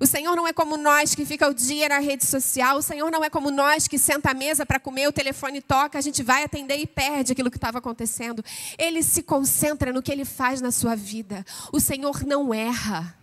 [0.00, 2.78] O Senhor não é como nós que fica o dia na rede social.
[2.78, 5.98] O Senhor não é como nós que senta à mesa para comer, o telefone toca,
[5.98, 8.44] a gente vai atender e perde aquilo que estava acontecendo.
[8.78, 11.44] Ele se concentra no que ele faz na sua vida.
[11.72, 13.16] O Senhor não erra.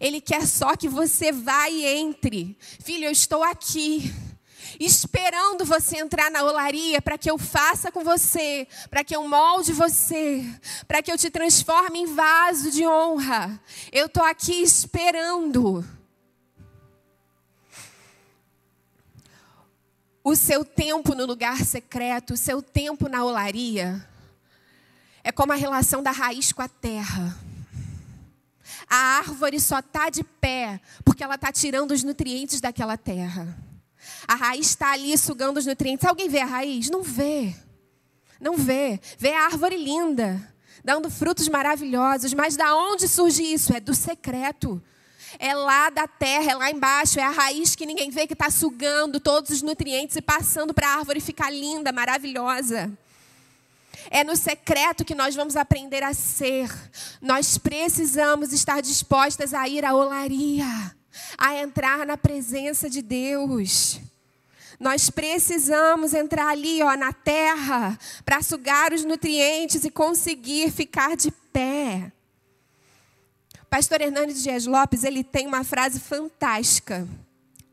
[0.00, 2.56] Ele quer só que você vá e entre.
[2.82, 4.12] Filho, eu estou aqui
[4.78, 9.72] esperando você entrar na olaria para que eu faça com você, para que eu molde
[9.72, 10.44] você,
[10.86, 13.60] para que eu te transforme em vaso de honra.
[13.92, 15.84] Eu estou aqui esperando.
[20.22, 24.04] O seu tempo no lugar secreto, o seu tempo na olaria,
[25.22, 27.38] é como a relação da raiz com a terra.
[28.88, 33.56] A árvore só está de pé porque ela está tirando os nutrientes daquela terra.
[34.26, 36.06] A raiz está ali sugando os nutrientes.
[36.06, 36.90] Alguém vê a raiz?
[36.90, 37.54] Não vê.
[38.40, 39.00] Não vê.
[39.18, 40.40] Vê a árvore linda,
[40.84, 42.34] dando frutos maravilhosos.
[42.34, 43.72] Mas da onde surge isso?
[43.72, 44.82] É do secreto.
[45.38, 48.48] É lá da terra, é lá embaixo, é a raiz que ninguém vê que está
[48.50, 52.90] sugando todos os nutrientes e passando para a árvore ficar linda, maravilhosa.
[54.10, 56.70] É no secreto que nós vamos aprender a ser.
[57.20, 60.95] Nós precisamos estar dispostas a ir à olaria,
[61.36, 64.00] a entrar na presença de Deus.
[64.78, 71.30] Nós precisamos entrar ali, ó, na terra, para sugar os nutrientes e conseguir ficar de
[71.30, 72.12] pé.
[73.70, 77.08] Pastor Hernandes Dias Lopes, ele tem uma frase fantástica,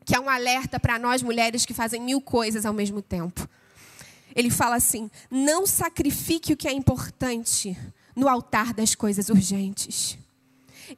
[0.04, 3.48] que é um alerta para nós mulheres que fazem mil coisas ao mesmo tempo.
[4.34, 7.76] Ele fala assim: não sacrifique o que é importante
[8.16, 10.18] no altar das coisas urgentes.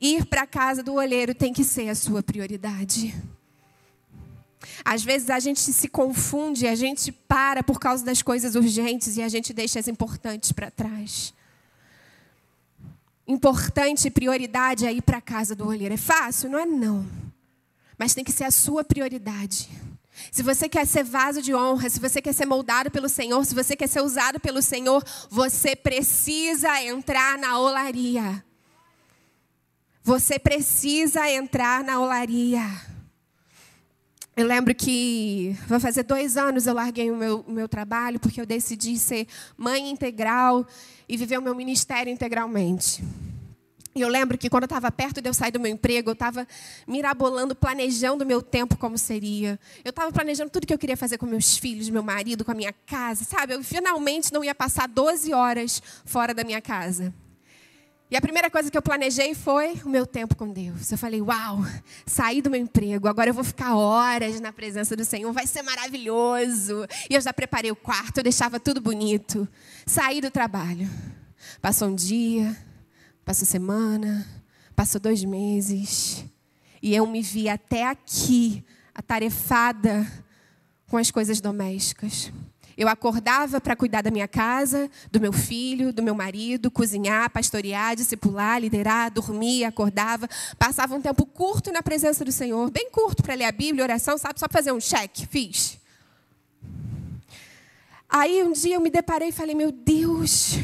[0.00, 3.14] Ir para a casa do olheiro tem que ser a sua prioridade.
[4.84, 9.22] Às vezes a gente se confunde, a gente para por causa das coisas urgentes e
[9.22, 11.32] a gente deixa as importantes para trás.
[13.26, 15.94] Importante prioridade é ir para a casa do olheiro.
[15.94, 16.48] É fácil?
[16.48, 17.06] Não é não.
[17.98, 19.68] Mas tem que ser a sua prioridade.
[20.30, 23.54] Se você quer ser vaso de honra, se você quer ser moldado pelo Senhor, se
[23.54, 28.44] você quer ser usado pelo Senhor, você precisa entrar na olaria.
[30.06, 32.62] Você precisa entrar na olaria.
[34.36, 38.40] Eu lembro que vai fazer dois anos eu larguei o meu, o meu trabalho porque
[38.40, 39.26] eu decidi ser
[39.56, 40.64] mãe integral
[41.08, 43.02] e viver o meu ministério integralmente.
[43.96, 46.12] E eu lembro que quando eu estava perto de eu sair do meu emprego, eu
[46.12, 46.46] estava
[46.86, 49.58] mirabolando, planejando o meu tempo como seria.
[49.84, 52.54] Eu estava planejando tudo que eu queria fazer com meus filhos, meu marido, com a
[52.54, 53.54] minha casa, sabe?
[53.54, 57.12] Eu finalmente não ia passar 12 horas fora da minha casa.
[58.08, 60.92] E a primeira coisa que eu planejei foi o meu tempo com Deus.
[60.92, 61.58] Eu falei, uau,
[62.06, 65.62] saí do meu emprego, agora eu vou ficar horas na presença do Senhor, vai ser
[65.62, 66.86] maravilhoso.
[67.10, 69.48] E eu já preparei o quarto, eu deixava tudo bonito.
[69.84, 70.88] Saí do trabalho.
[71.60, 72.56] Passou um dia,
[73.24, 74.24] passou semana,
[74.76, 76.24] passou dois meses.
[76.80, 80.06] E eu me vi até aqui, atarefada
[80.86, 82.32] com as coisas domésticas.
[82.76, 87.96] Eu acordava para cuidar da minha casa, do meu filho, do meu marido, cozinhar, pastorear,
[87.96, 90.28] discipular, liderar, dormir, acordava.
[90.58, 94.18] Passava um tempo curto na presença do Senhor, bem curto para ler a Bíblia, oração,
[94.18, 94.38] sabe?
[94.38, 95.26] Só fazer um cheque.
[95.26, 95.78] Fiz.
[98.08, 100.56] Aí um dia eu me deparei e falei: Meu Deus,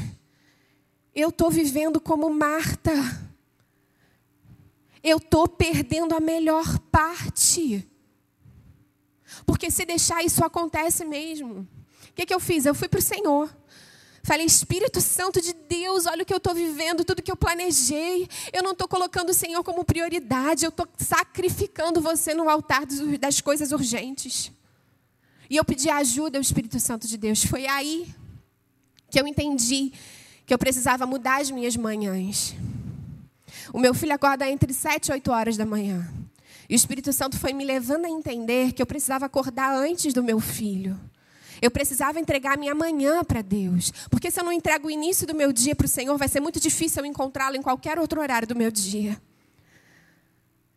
[1.14, 2.92] eu estou vivendo como Marta.
[5.02, 7.88] Eu estou perdendo a melhor parte.
[9.46, 11.66] Porque se deixar, isso acontece mesmo.
[12.12, 12.66] O que, que eu fiz?
[12.66, 13.50] Eu fui para o Senhor.
[14.22, 18.28] Falei, Espírito Santo de Deus, olha o que eu estou vivendo, tudo que eu planejei.
[18.52, 22.86] Eu não estou colocando o Senhor como prioridade, eu estou sacrificando você no altar
[23.18, 24.52] das coisas urgentes.
[25.50, 27.44] E eu pedi ajuda ao Espírito Santo de Deus.
[27.44, 28.14] Foi aí
[29.10, 29.92] que eu entendi
[30.46, 32.54] que eu precisava mudar as minhas manhãs.
[33.72, 36.08] O meu filho acorda entre 7 e 8 horas da manhã.
[36.68, 40.22] E o Espírito Santo foi me levando a entender que eu precisava acordar antes do
[40.22, 40.98] meu filho.
[41.62, 43.92] Eu precisava entregar a minha manhã para Deus.
[44.10, 46.40] Porque se eu não entrego o início do meu dia para o Senhor, vai ser
[46.40, 49.16] muito difícil eu encontrá-lo em qualquer outro horário do meu dia.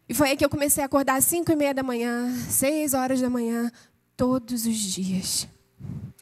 [0.07, 2.93] E foi aí que eu comecei a acordar às cinco e meia da manhã, seis
[2.93, 3.71] horas da manhã,
[4.15, 5.47] todos os dias.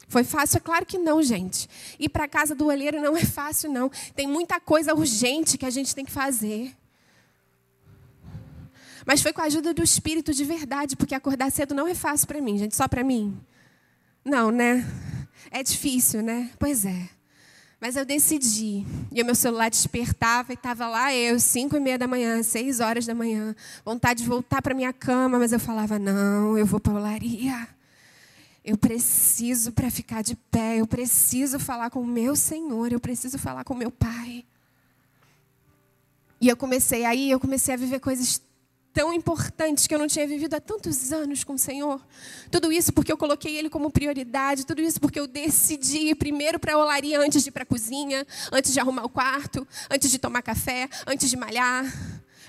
[0.07, 0.57] Foi fácil?
[0.57, 1.67] É claro que não, gente.
[1.99, 3.91] Ir para a casa do olheiro não é fácil, não.
[4.15, 6.73] Tem muita coisa urgente que a gente tem que fazer.
[9.05, 12.27] Mas foi com a ajuda do Espírito de verdade, porque acordar cedo não é fácil
[12.27, 13.37] para mim, gente, só para mim.
[14.23, 14.85] Não, né?
[15.51, 16.49] É difícil, né?
[16.57, 17.09] Pois é.
[17.79, 18.85] Mas eu decidi.
[19.11, 22.79] E o meu celular despertava e estava lá eu, cinco e meia da manhã, seis
[22.79, 23.53] horas da manhã,
[23.83, 27.67] vontade de voltar para minha cama, mas eu falava, não, eu vou para a olaria.
[28.63, 33.37] Eu preciso para ficar de pé, eu preciso falar com o meu Senhor, eu preciso
[33.37, 34.45] falar com o meu Pai.
[36.39, 38.41] E eu comecei, aí eu comecei a viver coisas
[38.93, 41.99] tão importantes que eu não tinha vivido há tantos anos com o Senhor.
[42.51, 46.59] Tudo isso porque eu coloquei Ele como prioridade, tudo isso porque eu decidi ir primeiro
[46.59, 50.11] para a olaria antes de ir para a cozinha, antes de arrumar o quarto, antes
[50.11, 51.85] de tomar café, antes de malhar.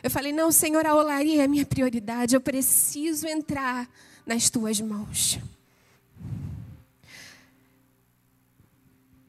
[0.02, 3.88] Eu falei: não, Senhor, a olaria é a minha prioridade, eu preciso entrar
[4.26, 5.38] nas tuas mãos.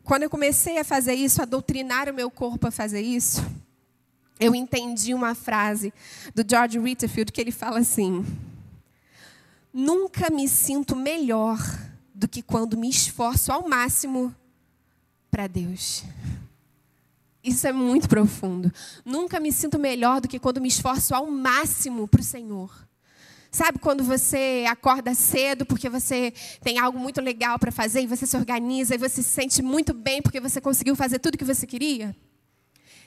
[0.03, 3.43] Quando eu comecei a fazer isso, a doutrinar o meu corpo a fazer isso,
[4.39, 5.93] eu entendi uma frase
[6.33, 8.25] do George Whitefield que ele fala assim:
[9.73, 11.59] Nunca me sinto melhor
[12.13, 14.33] do que quando me esforço ao máximo
[15.29, 16.03] para Deus.
[17.43, 18.71] Isso é muito profundo.
[19.03, 22.71] Nunca me sinto melhor do que quando me esforço ao máximo para o Senhor.
[23.51, 28.25] Sabe quando você acorda cedo porque você tem algo muito legal para fazer e você
[28.25, 31.67] se organiza e você se sente muito bem porque você conseguiu fazer tudo que você
[31.67, 32.15] queria?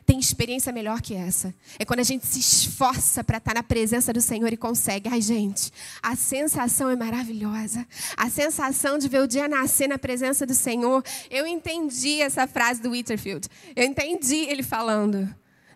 [0.09, 1.55] Tem experiência melhor que essa.
[1.79, 5.07] É quando a gente se esforça para estar na presença do Senhor e consegue.
[5.07, 5.71] Ai, gente,
[6.03, 7.87] a sensação é maravilhosa.
[8.17, 11.05] A sensação de ver o dia nascer na presença do Senhor.
[11.31, 13.49] Eu entendi essa frase do Whitterfield.
[13.77, 15.29] Eu entendi ele falando.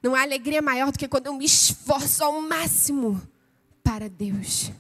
[0.03, 3.21] Não há alegria maior do que quando eu me esforço ao máximo
[3.85, 4.73] para Deus.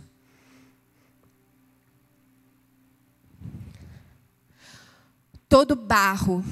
[5.46, 6.42] Todo barro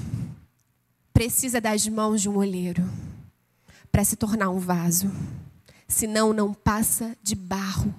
[1.21, 2.83] precisa das mãos de um olheiro
[3.91, 5.07] para se tornar um vaso.
[5.87, 7.93] Senão, não passa de barro.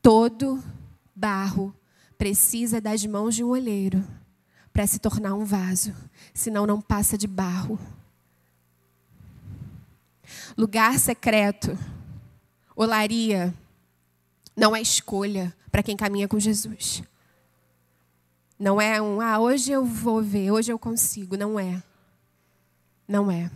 [0.00, 0.62] Todo
[1.16, 1.74] barro
[2.16, 4.06] precisa das mãos de um olheiro
[4.72, 5.92] para se tornar um vaso.
[6.32, 7.76] Senão, não passa de barro.
[10.56, 11.76] Lugar secreto,
[12.76, 13.52] olaria,
[14.56, 17.02] não é escolha para quem caminha com Jesus.
[18.58, 21.36] Não é um, ah, hoje eu vou ver, hoje eu consigo.
[21.36, 21.82] Não é.
[23.06, 23.50] Não é.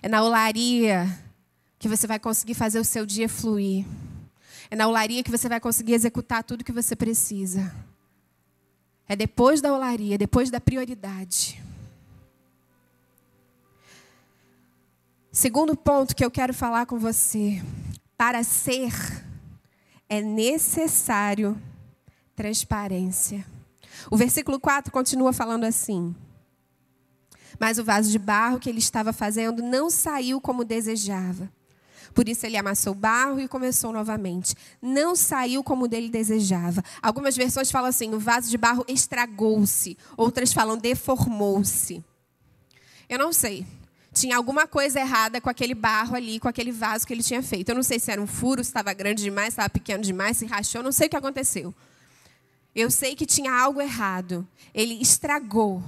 [0.00, 1.06] É na olaria
[1.78, 3.84] que você vai conseguir fazer o seu dia fluir.
[4.70, 7.74] É na olaria que você vai conseguir executar tudo que você precisa.
[9.06, 11.62] É depois da olaria, depois da prioridade.
[15.30, 17.62] Segundo ponto que eu quero falar com você.
[18.16, 18.92] Para ser,
[20.08, 21.60] é necessário
[22.34, 23.44] transparência.
[24.10, 26.14] O versículo 4 continua falando assim:
[27.58, 31.50] Mas o vaso de barro que ele estava fazendo não saiu como desejava.
[32.12, 34.54] Por isso ele amassou barro e começou novamente.
[34.80, 36.84] Não saiu como dele desejava.
[37.00, 39.96] Algumas versões falam assim: o vaso de barro estragou-se.
[40.16, 42.04] Outras falam deformou-se.
[43.08, 43.66] Eu não sei.
[44.12, 47.70] Tinha alguma coisa errada com aquele barro ali, com aquele vaso que ele tinha feito.
[47.70, 50.36] Eu não sei se era um furo, se estava grande demais, se estava pequeno demais,
[50.36, 51.74] se rachou, não sei o que aconteceu.
[52.74, 54.46] Eu sei que tinha algo errado.
[54.72, 55.82] Ele estragou.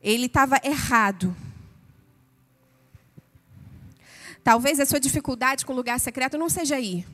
[0.00, 1.34] Ele estava errado.
[4.42, 7.06] Talvez a sua dificuldade com o lugar secreto não seja aí.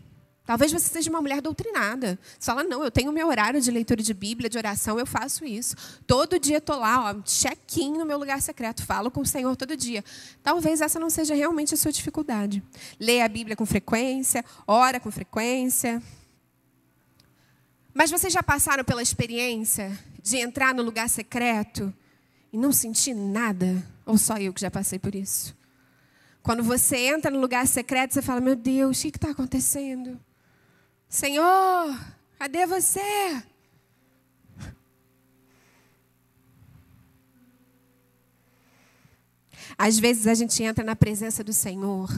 [0.44, 2.18] Talvez você seja uma mulher doutrinada.
[2.36, 5.44] Você fala, não, eu tenho meu horário de leitura de Bíblia, de oração, eu faço
[5.44, 5.76] isso.
[6.08, 10.04] Todo dia estou lá, check-in no meu lugar secreto, falo com o Senhor todo dia.
[10.42, 12.60] Talvez essa não seja realmente a sua dificuldade.
[12.98, 16.02] Leia a Bíblia com frequência, ora com frequência,
[17.92, 21.92] mas vocês já passaram pela experiência de entrar no lugar secreto
[22.52, 23.84] e não sentir nada?
[24.06, 25.56] Ou só eu que já passei por isso?
[26.42, 30.18] Quando você entra no lugar secreto, você fala: Meu Deus, o que está acontecendo?
[31.08, 31.98] Senhor,
[32.38, 33.42] cadê você?
[39.76, 42.10] Às vezes a gente entra na presença do Senhor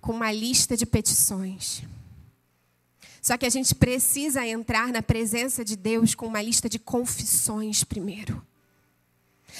[0.00, 1.82] com uma lista de petições.
[3.24, 7.82] Só que a gente precisa entrar na presença de Deus com uma lista de confissões
[7.82, 8.46] primeiro.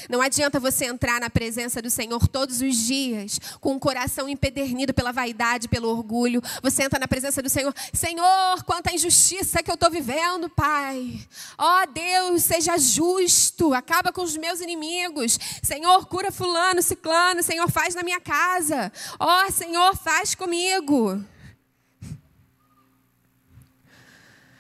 [0.07, 4.93] Não adianta você entrar na presença do Senhor todos os dias com o coração empedernido
[4.93, 6.43] pela vaidade, pelo orgulho.
[6.63, 11.19] Você entra na presença do Senhor, Senhor, quanta injustiça que eu estou vivendo, Pai.
[11.57, 15.39] Ó oh, Deus, seja justo, acaba com os meus inimigos.
[15.63, 17.43] Senhor, cura fulano, ciclano.
[17.43, 18.93] Senhor, faz na minha casa.
[19.19, 21.25] Ó oh, Senhor, faz comigo.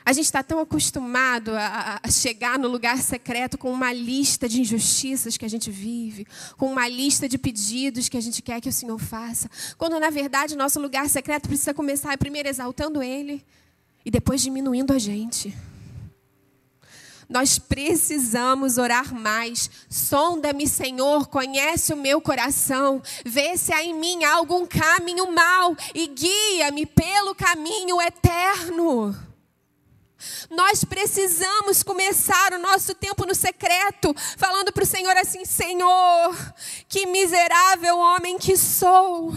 [0.06, 4.60] A gente está tão acostumado a, a, chegar no lugar secreto com uma lista de
[4.60, 6.26] injustiças que a gente vive,
[6.58, 10.10] com uma lista de pedidos que a gente quer que o Senhor faça, quando na
[10.10, 13.42] verdade nosso lugar secreto precisa começar primeiro exaltando Ele
[14.04, 15.56] e depois diminuindo a gente.
[17.26, 19.70] Nós precisamos orar mais.
[19.88, 26.06] Sonda-me, Senhor, conhece o meu coração, vê se há em mim algum caminho mau e
[26.06, 29.33] guia-me pelo caminho eterno.
[30.50, 36.54] Nós precisamos começar o nosso tempo no secreto, falando para o Senhor assim: Senhor,
[36.88, 39.34] que miserável homem que sou.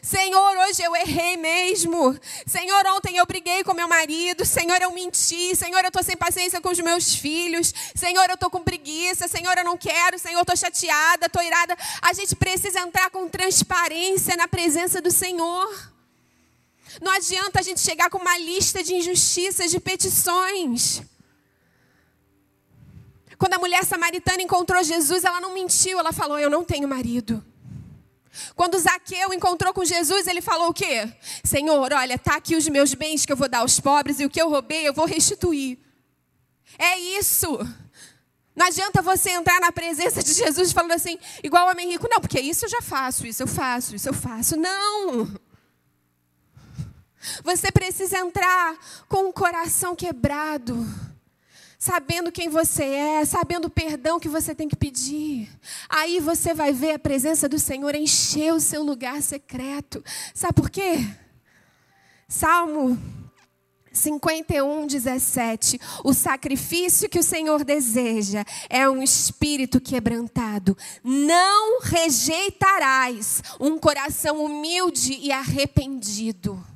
[0.00, 2.18] Senhor, hoje eu errei mesmo.
[2.46, 4.44] Senhor, ontem eu briguei com meu marido.
[4.44, 5.56] Senhor, eu menti.
[5.56, 7.72] Senhor, eu estou sem paciência com os meus filhos.
[7.94, 9.26] Senhor, eu estou com preguiça.
[9.28, 10.18] Senhor, eu não quero.
[10.18, 11.76] Senhor, estou chateada, estou irada.
[12.00, 15.91] A gente precisa entrar com transparência na presença do Senhor.
[17.00, 21.02] Não adianta a gente chegar com uma lista de injustiças, de petições.
[23.38, 27.44] Quando a mulher samaritana encontrou Jesus, ela não mentiu, ela falou: Eu não tenho marido.
[28.54, 31.12] Quando Zaqueu encontrou com Jesus, ele falou o quê?
[31.44, 34.30] Senhor, olha, tá aqui os meus bens que eu vou dar aos pobres e o
[34.30, 35.78] que eu roubei eu vou restituir.
[36.78, 37.58] É isso.
[38.54, 42.20] Não adianta você entrar na presença de Jesus falando assim, igual o homem rico, não,
[42.20, 44.56] porque isso eu já faço, isso eu faço, isso eu faço.
[44.56, 45.28] Não.
[47.42, 48.76] Você precisa entrar
[49.08, 50.86] com o coração quebrado,
[51.78, 55.50] sabendo quem você é, sabendo o perdão que você tem que pedir.
[55.88, 60.04] Aí você vai ver a presença do Senhor encher o seu lugar secreto.
[60.32, 61.04] Sabe por quê?
[62.28, 62.96] Salmo
[63.92, 65.80] 51, 17.
[66.04, 70.76] O sacrifício que o Senhor deseja é um espírito quebrantado.
[71.02, 76.71] Não rejeitarás um coração humilde e arrependido.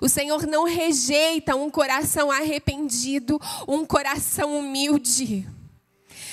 [0.00, 5.46] O Senhor não rejeita um coração arrependido, um coração humilde.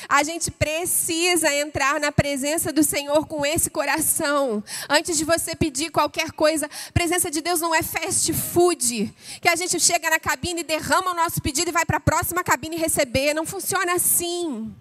[0.09, 4.63] A gente precisa entrar na presença do Senhor com esse coração.
[4.89, 9.49] Antes de você pedir qualquer coisa, a presença de Deus não é fast food, que
[9.49, 12.77] a gente chega na cabine, derrama o nosso pedido e vai para a próxima cabine
[12.77, 13.33] receber.
[13.33, 14.73] Não funciona assim.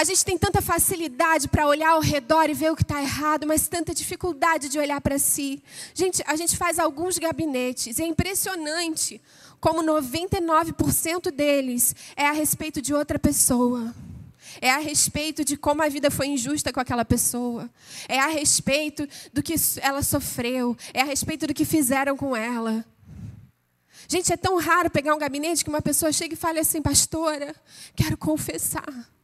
[0.00, 3.46] A gente tem tanta facilidade para olhar ao redor e ver o que está errado,
[3.46, 5.62] mas tanta dificuldade de olhar para si.
[5.92, 9.20] Gente, a gente faz alguns gabinetes, e é impressionante
[9.60, 13.94] como 99% deles é a respeito de outra pessoa.
[14.62, 17.68] É a respeito de como a vida foi injusta com aquela pessoa.
[18.08, 20.74] É a respeito do que ela sofreu.
[20.94, 22.86] É a respeito do que fizeram com ela.
[24.08, 27.54] Gente, é tão raro pegar um gabinete que uma pessoa chega e fale assim, pastora,
[27.94, 29.19] quero confessar.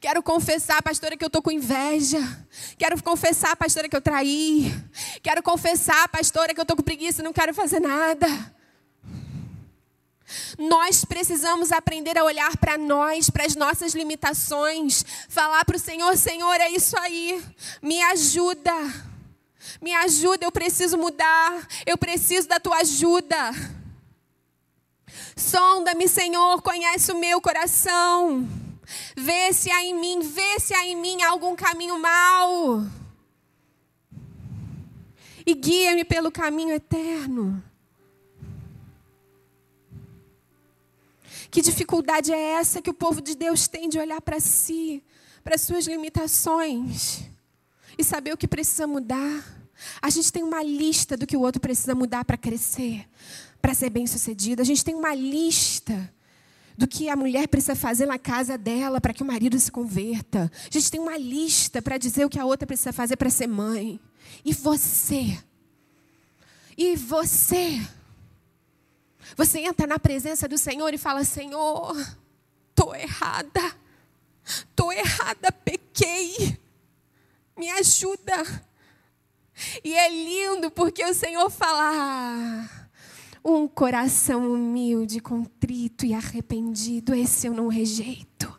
[0.00, 2.18] Quero confessar, pastora, que eu estou com inveja.
[2.78, 4.72] Quero confessar, pastora, que eu traí.
[5.22, 8.26] Quero confessar, pastora, que eu estou com preguiça e não quero fazer nada.
[10.58, 16.16] Nós precisamos aprender a olhar para nós, para as nossas limitações, falar para o Senhor:
[16.16, 17.44] Senhor, é isso aí,
[17.82, 18.72] me ajuda,
[19.82, 23.52] me ajuda, eu preciso mudar, eu preciso da tua ajuda.
[25.36, 28.48] Sonda-me, Senhor, conhece o meu coração,
[29.14, 32.84] vê se há em mim, vê se há em mim algum caminho mau,
[35.46, 37.62] e guia-me pelo caminho eterno.
[41.50, 45.04] Que dificuldade é essa que o povo de Deus tem de olhar para si,
[45.44, 47.22] para suas limitações
[47.96, 49.44] e saber o que precisa mudar?
[50.00, 53.06] A gente tem uma lista do que o outro precisa mudar para crescer,
[53.60, 54.62] para ser bem-sucedido.
[54.62, 56.12] A gente tem uma lista
[56.76, 60.50] do que a mulher precisa fazer na casa dela para que o marido se converta.
[60.54, 63.46] A gente tem uma lista para dizer o que a outra precisa fazer para ser
[63.46, 64.00] mãe.
[64.44, 65.38] E você?
[66.76, 67.80] E você?
[69.36, 71.96] Você entra na presença do Senhor e fala: Senhor,
[72.70, 73.76] estou errada,
[74.44, 76.58] estou errada, pequei,
[77.56, 78.64] me ajuda.
[79.84, 82.83] E é lindo porque o Senhor fala: ah,
[83.44, 88.58] um coração humilde, contrito e arrependido, esse eu não rejeito.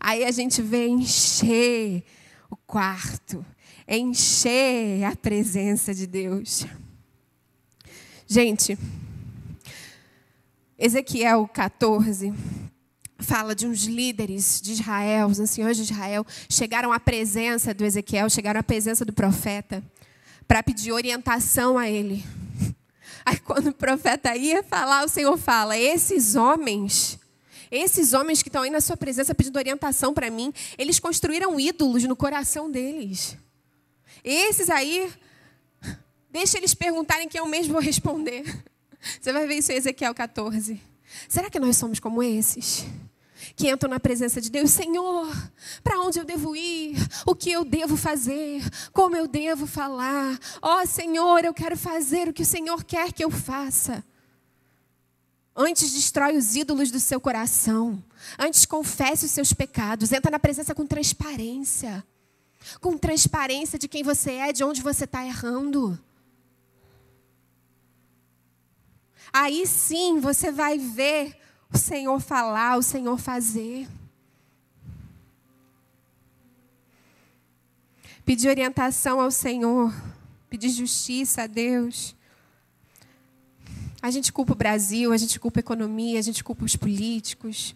[0.00, 2.02] Aí a gente vê encher
[2.50, 3.44] o quarto,
[3.86, 6.66] encher a presença de Deus.
[8.26, 8.76] Gente,
[10.76, 12.34] Ezequiel 14
[13.20, 18.30] fala de uns líderes de Israel, os anciões de Israel, chegaram à presença do Ezequiel,
[18.30, 19.82] chegaram à presença do profeta,
[20.46, 22.24] para pedir orientação a ele.
[23.24, 27.18] Aí, quando o profeta ia falar, o Senhor fala: Esses homens,
[27.70, 32.04] esses homens que estão aí na sua presença pedindo orientação para mim, eles construíram ídolos
[32.04, 33.36] no coração deles.
[34.24, 35.12] Esses aí,
[36.30, 38.44] deixa eles perguntarem que eu mesmo vou responder.
[39.20, 40.80] Você vai ver isso em Ezequiel 14.
[41.28, 42.84] Será que nós somos como esses?
[43.54, 45.26] Que entram na presença de Deus, Senhor,
[45.82, 46.96] para onde eu devo ir?
[47.26, 48.62] O que eu devo fazer?
[48.92, 50.38] Como eu devo falar?
[50.62, 54.04] Ó oh, Senhor, eu quero fazer o que o Senhor quer que eu faça.
[55.60, 58.02] Antes destrói os ídolos do seu coração.
[58.38, 60.12] Antes confesse os seus pecados.
[60.12, 62.04] Entra na presença com transparência.
[62.80, 65.98] Com transparência de quem você é, de onde você está errando.
[69.32, 71.36] Aí sim você vai ver
[71.72, 73.88] o Senhor falar, o Senhor fazer.
[78.24, 79.94] Pedir orientação ao Senhor,
[80.50, 82.14] pedir justiça a Deus.
[84.00, 87.74] A gente culpa o Brasil, a gente culpa a economia, a gente culpa os políticos,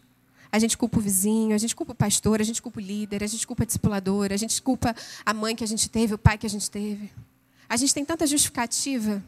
[0.51, 3.25] a gente culpa o vizinho, a gente culpa o pastor, a gente culpa o líder,
[3.25, 6.19] a gente culpa a discipuladora, a gente culpa a mãe que a gente teve, o
[6.19, 7.11] pai que a gente teve.
[7.69, 9.23] A gente tem tanta justificativa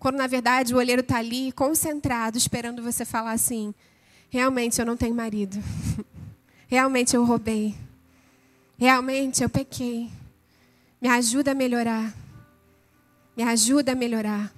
[0.00, 3.74] quando na verdade o olheiro está ali, concentrado, esperando você falar assim:
[4.30, 5.62] realmente eu não tenho marido.
[6.66, 7.74] Realmente eu roubei.
[8.78, 10.08] Realmente eu pequei.
[11.00, 12.14] Me ajuda a melhorar.
[13.36, 14.52] Me ajuda a melhorar.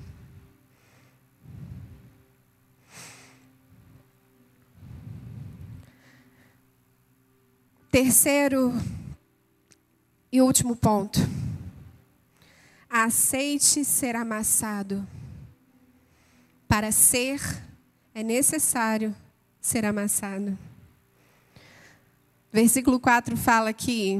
[7.91, 8.75] Terceiro
[10.31, 11.19] e último ponto.
[12.91, 15.03] Aceite ser amassado
[16.73, 17.39] Para ser,
[18.15, 19.15] é necessário
[19.61, 20.57] ser amassado.
[22.51, 24.19] Versículo 4 fala que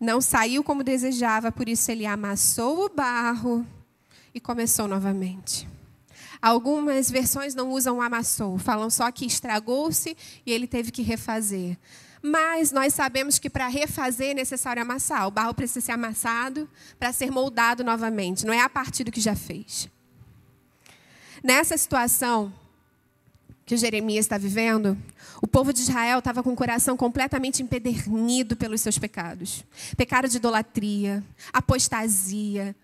[0.00, 3.64] não saiu como desejava, por isso ele amassou o barro
[4.34, 5.68] e começou novamente.
[6.42, 11.78] Algumas versões não usam amassou, falam só que estragou-se e ele teve que refazer.
[12.20, 15.28] Mas nós sabemos que para refazer é necessário amassar.
[15.28, 16.68] O barro precisa ser amassado
[16.98, 19.88] para ser moldado novamente, não é a partir do que já fez.
[21.42, 22.52] Nessa situação
[23.64, 24.98] que Jeremias está vivendo,
[25.40, 29.64] o povo de Israel estava com o coração completamente empedernido pelos seus pecados.
[29.96, 32.74] Pecado de idolatria, apostasia,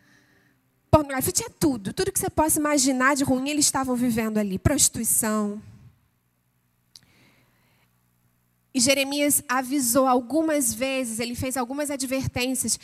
[0.90, 1.92] pornografia, tinha tudo.
[1.92, 4.59] Tudo que você possa imaginar de ruim, eles estavam vivendo ali.
[4.59, 5.61] Prostituição.
[8.72, 12.78] E Jeremias avisou algumas vezes, ele fez algumas advertências.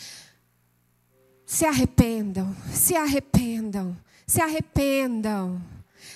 [1.46, 3.96] Se arrependam, se arrependam,
[4.26, 5.60] se arrependam.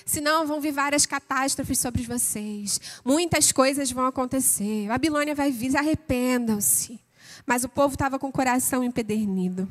[0.05, 2.79] Senão vão vir várias catástrofes sobre vocês.
[3.03, 4.85] Muitas coisas vão acontecer.
[4.85, 6.99] A Babilônia vai vir, arrependam-se.
[7.45, 9.69] Mas o povo estava com o coração empedernido.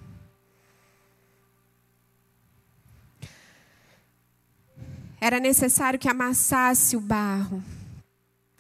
[5.21, 7.63] Era necessário que amassasse o barro.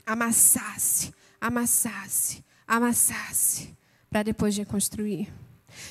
[0.04, 3.76] Amassasse, amassasse, amassasse,
[4.08, 5.32] para depois reconstruir.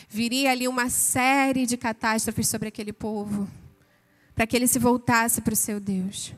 [0.09, 3.47] Viria ali uma série de catástrofes sobre aquele povo,
[4.35, 6.33] para que ele se voltasse para o seu Deus.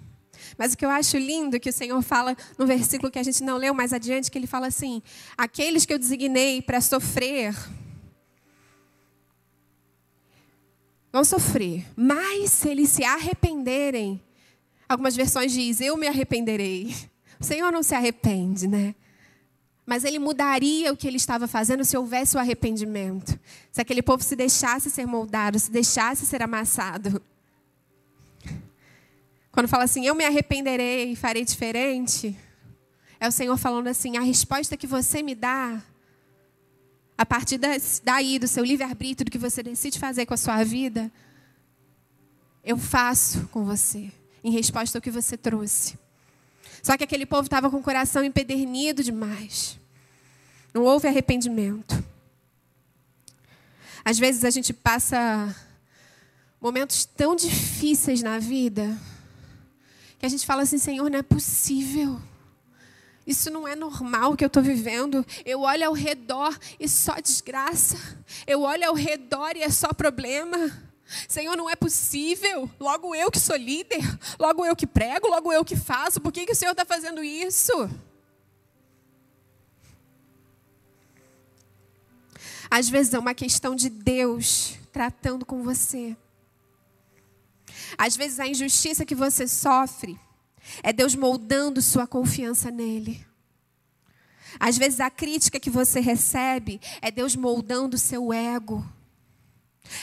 [0.57, 3.23] Mas o que eu acho lindo é que o Senhor fala no versículo que a
[3.23, 5.01] gente não leu mais adiante, que ele fala assim:
[5.37, 7.55] aqueles que eu designei para sofrer,
[11.11, 14.21] vão sofrer, mas se eles se arrependerem,
[14.87, 16.95] algumas versões diz, eu me arrependerei.
[17.39, 18.95] O Senhor não se arrepende, né?
[19.85, 23.39] Mas ele mudaria o que ele estava fazendo se houvesse o arrependimento.
[23.71, 27.21] Se aquele povo se deixasse ser moldado, se deixasse ser amassado.
[29.57, 32.37] Quando fala assim, eu me arrependerei e farei diferente,
[33.19, 35.81] é o Senhor falando assim: a resposta que você me dá,
[37.17, 37.59] a partir
[38.03, 41.11] daí, do seu livre-arbítrio, do que você decide fazer com a sua vida,
[42.63, 44.11] eu faço com você,
[44.43, 45.97] em resposta ao que você trouxe.
[46.83, 49.79] Só que aquele povo estava com o coração empedernido demais.
[50.71, 52.05] Não houve arrependimento.
[54.05, 55.55] Às vezes a gente passa
[56.61, 58.95] momentos tão difíceis na vida
[60.20, 62.20] que a gente fala assim: Senhor, não é possível.
[63.26, 65.26] Isso não é normal que eu estou vivendo.
[65.45, 67.97] Eu olho ao redor e só desgraça.
[68.47, 70.57] Eu olho ao redor e é só problema.
[71.28, 72.70] Senhor, não é possível.
[72.80, 74.01] Logo eu que sou líder,
[74.39, 76.22] logo eu que prego, logo eu que faço.
[76.22, 77.89] Por que, que o Senhor está fazendo isso?
[82.70, 86.15] Às vezes é uma questão de Deus tratando com você.
[87.97, 90.19] Às vezes a injustiça que você sofre
[90.84, 93.25] é Deus moldando sua confiança nele.
[94.59, 98.86] Às vezes a crítica que você recebe é Deus moldando seu ego.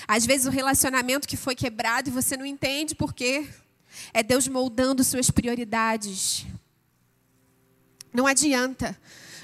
[0.06, 3.48] Às vezes o relacionamento que foi quebrado e você não entende por quê.
[4.12, 6.46] É Deus moldando suas prioridades.
[8.12, 8.98] Não adianta.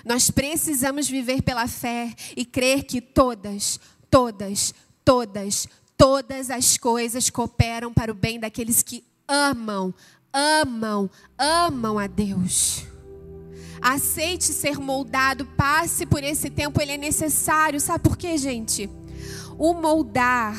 [0.05, 3.79] Nós precisamos viver pela fé e crer que todas,
[4.11, 4.75] todas,
[5.05, 5.69] todas,
[6.01, 9.93] todas as coisas cooperam para o bem daqueles que amam,
[10.33, 12.87] amam, amam a Deus.
[13.83, 17.79] Aceite ser moldado, passe por esse tempo, ele é necessário.
[17.79, 18.89] Sabe por quê, gente?
[19.59, 20.57] O moldar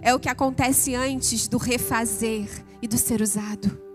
[0.00, 2.48] é o que acontece antes do refazer
[2.80, 3.87] e do ser usado.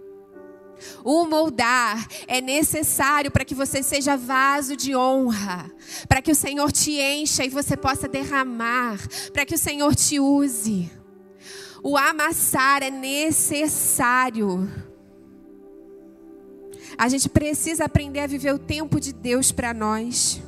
[1.04, 5.72] O moldar é necessário para que você seja vaso de honra,
[6.08, 8.98] para que o Senhor te encha e você possa derramar,
[9.32, 10.90] para que o Senhor te use.
[11.84, 14.72] O amassar é necessário.
[16.98, 20.42] A gente precisa aprender a viver o tempo de Deus para nós.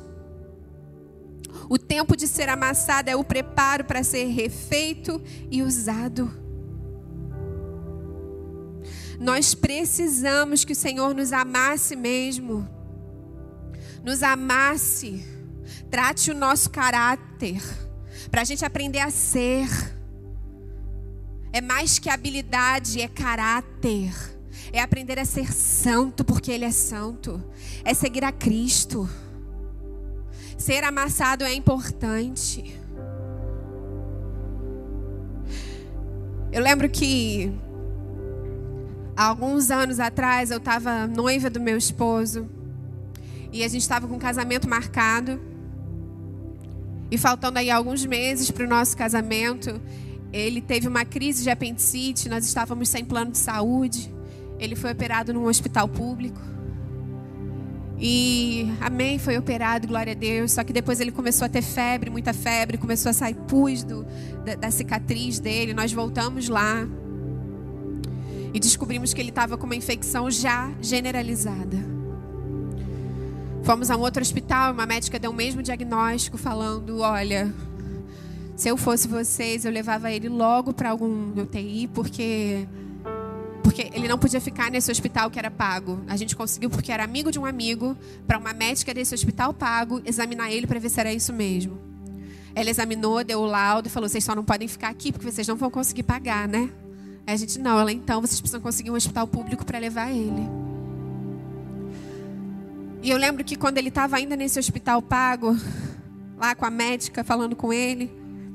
[1.68, 5.20] O tempo de ser amassado é o preparo para ser refeito
[5.50, 6.45] e usado.
[9.18, 12.68] Nós precisamos que o Senhor nos amasse mesmo.
[14.04, 15.24] Nos amasse.
[15.90, 17.62] Trate o nosso caráter.
[18.30, 19.68] Para a gente aprender a ser.
[21.52, 24.12] É mais que habilidade, é caráter.
[24.72, 27.42] É aprender a ser santo porque Ele é santo.
[27.84, 29.08] É seguir a Cristo.
[30.58, 32.78] Ser amassado é importante.
[36.52, 37.52] Eu lembro que
[39.16, 42.46] há alguns anos atrás eu estava noiva do meu esposo
[43.50, 45.40] e a gente estava com um casamento marcado.
[47.10, 49.80] E faltando aí alguns meses para o nosso casamento,
[50.32, 54.12] Ele teve uma crise de apendicite, nós estávamos sem plano de saúde.
[54.58, 56.40] Ele foi operado num hospital público.
[57.98, 60.52] E amém, foi operado, glória a Deus.
[60.52, 64.04] Só que depois ele começou a ter febre, muita febre, começou a sair pus do,
[64.44, 65.72] da, da cicatriz dele.
[65.72, 66.86] Nós voltamos lá
[68.56, 71.76] e descobrimos que ele estava com uma infecção já generalizada.
[73.62, 77.54] Fomos a um outro hospital, uma médica deu o mesmo diagnóstico, falando: olha,
[78.56, 82.66] se eu fosse vocês, eu levava ele logo para algum UTI, porque
[83.62, 86.00] porque ele não podia ficar nesse hospital que era pago.
[86.08, 87.94] A gente conseguiu porque era amigo de um amigo
[88.26, 91.78] para uma médica desse hospital pago examinar ele para ver se era isso mesmo.
[92.54, 95.46] Ela examinou, deu o laudo e falou: "Vocês só não podem ficar aqui porque vocês
[95.46, 96.70] não vão conseguir pagar, né?"
[97.26, 100.48] Aí a gente não, ela então vocês precisam conseguir um hospital público para levar ele.
[103.02, 105.56] E eu lembro que quando ele estava ainda nesse hospital pago,
[106.38, 108.10] lá com a médica falando com ele,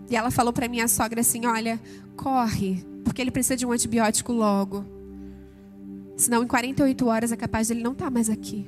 [0.10, 1.80] e ela falou para minha sogra assim: "Olha,
[2.16, 4.86] corre, porque ele precisa de um antibiótico logo."
[6.16, 8.68] Senão, em 48 horas é capaz ele não estar tá mais aqui.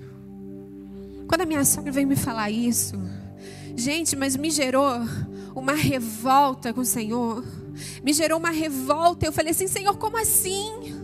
[1.27, 2.99] Quando a minha sogra veio me falar isso,
[3.75, 4.89] gente, mas me gerou
[5.55, 7.43] uma revolta com o Senhor.
[8.03, 9.25] Me gerou uma revolta.
[9.25, 11.03] Eu falei assim: Senhor, como assim?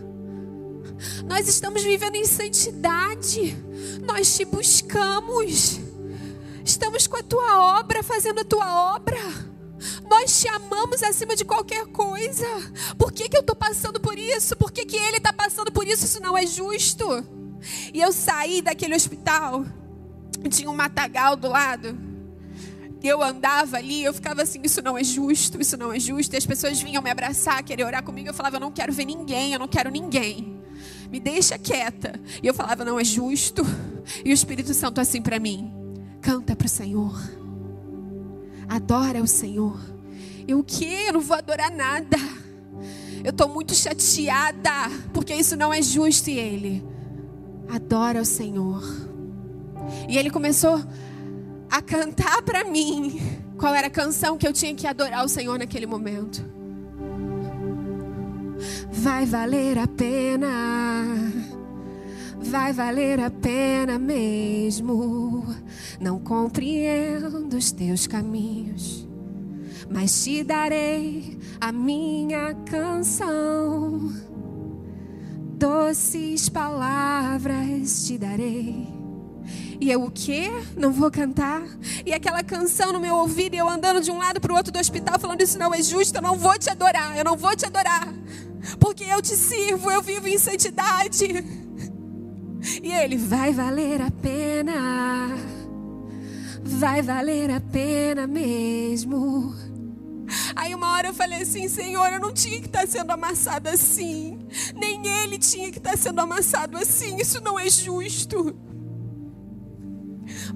[1.24, 3.56] Nós estamos vivendo em santidade.
[4.02, 5.80] Nós te buscamos.
[6.64, 9.18] Estamos com a tua obra, fazendo a tua obra.
[10.08, 12.46] Nós te amamos acima de qualquer coisa.
[12.98, 14.56] Por que, que eu estou passando por isso?
[14.56, 16.04] Por que, que ele está passando por isso?
[16.04, 17.04] Isso não é justo.
[17.92, 19.64] E eu saí daquele hospital.
[20.50, 22.09] Tinha um matagal do lado.
[23.02, 26.34] E eu andava ali, eu ficava assim, isso não é justo, isso não é justo.
[26.34, 28.28] E as pessoas vinham me abraçar, querer orar comigo.
[28.28, 30.60] Eu falava, eu não quero ver ninguém, eu não quero ninguém.
[31.10, 32.20] Me deixa quieta.
[32.42, 33.62] E eu falava, não é justo.
[34.24, 35.72] E o Espírito Santo assim para mim,
[36.20, 37.18] canta para o Senhor.
[38.68, 39.80] Adora o Senhor.
[40.46, 41.06] Eu o quê?
[41.08, 42.18] Eu não vou adorar nada.
[43.24, 46.28] Eu estou muito chateada, porque isso não é justo.
[46.28, 46.84] E ele,
[47.68, 48.82] adora o Senhor.
[50.08, 50.82] E ele começou
[51.70, 53.20] a cantar para mim
[53.56, 56.44] qual era a canção que eu tinha que adorar o Senhor naquele momento.
[58.90, 60.48] Vai valer a pena,
[62.38, 65.46] vai valer a pena mesmo
[66.00, 69.06] não compreendo os teus caminhos,
[69.90, 74.10] mas te darei a minha canção.
[75.58, 78.99] Doces palavras te darei.
[79.80, 80.50] E eu o quê?
[80.76, 81.62] Não vou cantar?
[82.04, 84.72] E aquela canção no meu ouvido, e eu andando de um lado para o outro
[84.72, 87.56] do hospital, falando: Isso não é justo, eu não vou te adorar, eu não vou
[87.56, 88.12] te adorar,
[88.78, 91.44] porque eu te sirvo, eu vivo em santidade.
[92.82, 95.34] E ele vai valer a pena
[96.62, 99.54] vai valer a pena mesmo.
[100.54, 104.38] Aí uma hora eu falei assim, Senhor, eu não tinha que estar sendo amassado assim.
[104.74, 107.16] Nem ele tinha que estar sendo amassado assim.
[107.16, 108.56] Isso não é justo.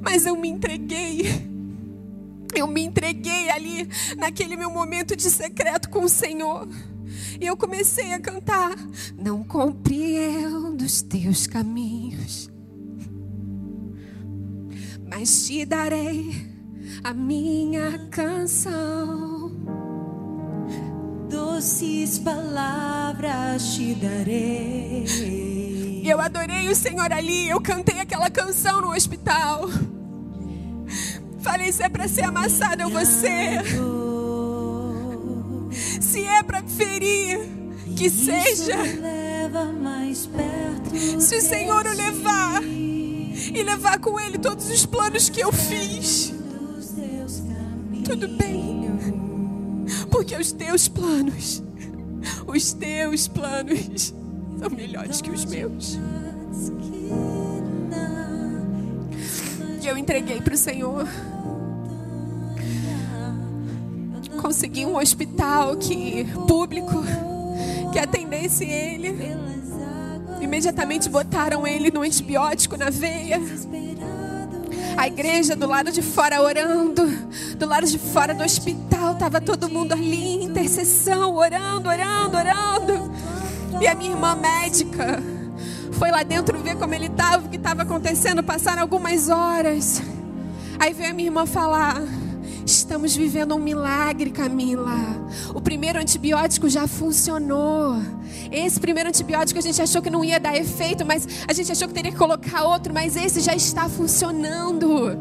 [0.04, 1.22] Mas eu me entreguei.
[2.54, 6.68] Eu me entreguei ali naquele meu momento de secreto com o Senhor.
[7.40, 8.76] E eu comecei a cantar:
[9.18, 12.54] Não compreendo os teus caminhos
[15.14, 16.34] mas te darei
[17.04, 19.52] a minha canção.
[21.30, 25.63] Doces palavras te darei.
[26.04, 29.70] Eu adorei o Senhor ali, eu cantei aquela canção no hospital.
[31.40, 33.62] Falei: se é para ser amassado, eu vou ser.
[36.02, 37.40] Se é para ferir,
[37.96, 38.76] que seja.
[41.18, 46.34] Se o Senhor o levar e levar com Ele todos os planos que eu fiz.
[48.04, 48.90] Tudo bem,
[50.10, 51.62] porque os teus planos,
[52.46, 54.12] os teus planos
[54.58, 55.98] são melhores que os meus.
[59.82, 61.06] E eu entreguei para o Senhor.
[64.40, 67.02] Consegui um hospital que público
[67.92, 69.34] que atendesse ele
[70.44, 73.40] Imediatamente botaram ele no antibiótico na veia.
[74.96, 77.06] A igreja do lado de fora orando,
[77.56, 83.12] do lado de fora do hospital, estava todo mundo ali, intercessão, orando, orando, orando.
[83.80, 85.22] E a minha irmã médica
[85.92, 88.42] foi lá dentro ver como ele estava, o que estava acontecendo.
[88.42, 90.02] Passaram algumas horas.
[90.78, 92.02] Aí veio a minha irmã falar:
[92.66, 94.96] Estamos vivendo um milagre, Camila.
[95.54, 97.96] O primeiro antibiótico já funcionou.
[98.50, 101.88] Esse primeiro antibiótico a gente achou que não ia dar efeito, mas a gente achou
[101.88, 105.18] que teria que colocar outro, mas esse já está funcionando.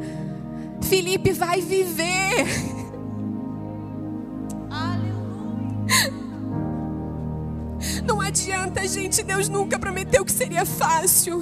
[0.81, 2.72] Felipe vai viver.
[8.05, 9.23] Não adianta, gente.
[9.23, 11.41] Deus nunca prometeu que seria fácil.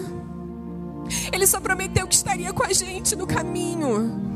[1.32, 4.32] Ele só prometeu que estaria com a gente no caminho.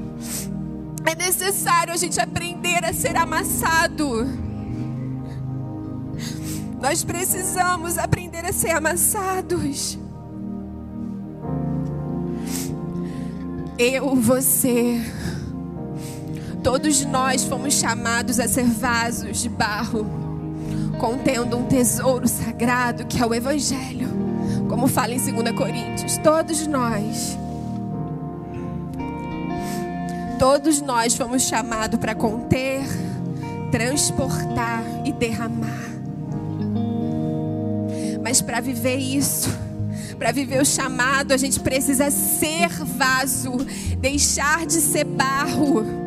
[1.06, 4.26] É necessário a gente aprender a ser amassado.
[6.82, 9.98] Nós precisamos aprender a ser amassados.
[13.78, 15.02] Eu, você,
[16.64, 20.25] todos nós fomos chamados a ser vasos de barro,
[20.96, 24.10] contendo um tesouro sagrado que é o Evangelho,
[24.70, 26.18] como fala em 2 Coríntios.
[26.18, 27.38] Todos nós.
[30.38, 32.84] Todos nós fomos chamados para conter,
[33.72, 35.86] transportar e derramar.
[38.22, 39.50] Mas para viver isso,
[40.18, 43.52] para viver o chamado, a gente precisa ser vaso,
[44.00, 46.05] deixar de ser barro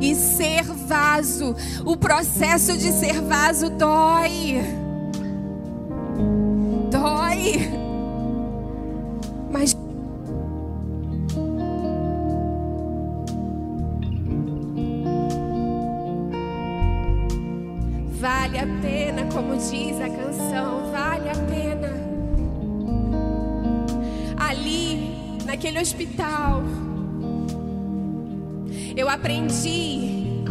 [0.00, 1.54] e ser vaso.
[1.84, 4.60] O processo de ser vaso dói.
[6.90, 7.70] Dói.
[9.52, 9.76] Mas
[18.20, 21.88] Vale a pena, como diz a canção, vale a pena.
[24.36, 26.62] Ali, naquele hospital,
[29.00, 30.44] eu aprendi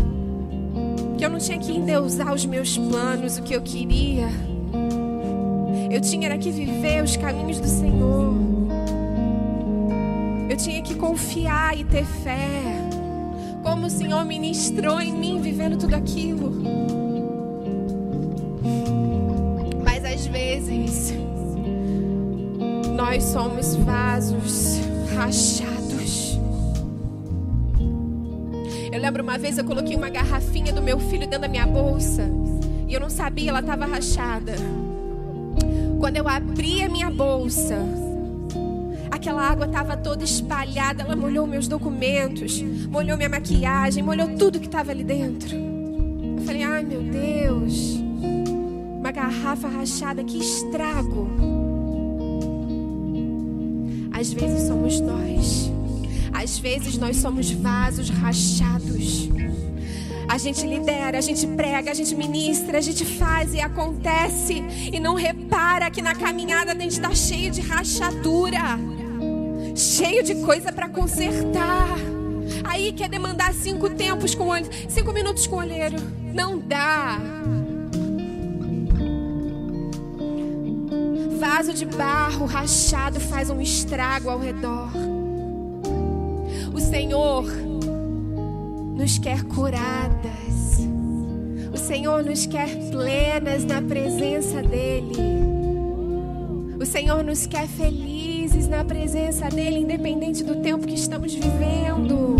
[1.17, 4.27] que eu não tinha que endeusar os meus planos, o que eu queria.
[5.91, 8.33] Eu tinha que viver os caminhos do Senhor.
[10.49, 12.81] Eu tinha que confiar e ter fé.
[13.61, 16.89] Como o Senhor ministrou em mim vivendo tudo aquilo.
[20.11, 21.13] às vezes
[22.95, 24.79] nós somos vasos
[25.15, 25.68] rachados.
[28.99, 32.29] Eu lembro uma vez eu coloquei uma garrafinha do meu filho dentro da minha bolsa
[32.85, 34.55] e eu não sabia, ela estava rachada.
[35.97, 37.77] Quando eu abri a minha bolsa,
[39.09, 44.65] aquela água estava toda espalhada, ela molhou meus documentos, molhou minha maquiagem, molhou tudo que
[44.65, 45.55] estava ali dentro.
[45.55, 47.99] Eu falei, ai meu Deus
[48.99, 51.25] uma garrafa rachada, que estrago.
[54.11, 55.68] Às vezes somos nós.
[56.49, 59.29] Às vezes nós somos vasos rachados.
[60.27, 64.55] A gente lidera, a gente prega, a gente ministra, a gente faz e acontece.
[64.91, 68.79] E não repara que na caminhada a gente está cheio de rachadura,
[69.75, 71.95] cheio de coisa para consertar.
[72.63, 75.97] Aí quer demandar cinco tempos com olho, cinco minutos com olheiro.
[76.33, 77.19] Não dá.
[81.39, 85.08] vaso de barro rachado faz um estrago ao redor.
[86.89, 87.45] Senhor
[88.95, 90.87] nos quer curadas.
[91.71, 95.13] O Senhor nos quer plenas na presença dEle.
[96.81, 102.37] O Senhor nos quer felizes na presença dEle, independente do tempo que estamos vivendo.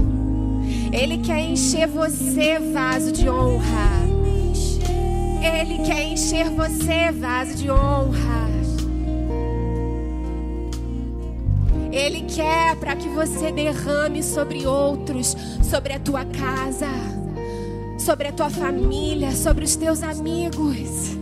[0.91, 4.01] Ele quer encher você, vaso de honra.
[5.43, 8.38] Ele quer encher você, vaso de honra.
[11.99, 16.87] Ele quer para que você derrame sobre outros, sobre a tua casa,
[17.97, 21.17] sobre a tua família, sobre os teus amigos.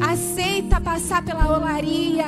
[0.00, 2.26] Aceita passar pela olaria.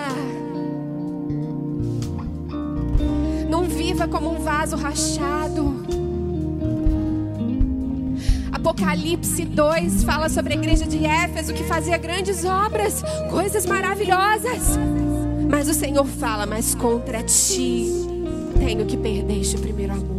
[3.50, 5.84] Não viva como um vaso rachado.
[8.52, 14.78] Apocalipse 2 fala sobre a igreja de Éfeso que fazia grandes obras, coisas maravilhosas.
[15.48, 17.90] Mas o Senhor fala: Mas contra ti
[18.58, 20.16] tenho que perder este primeiro amor.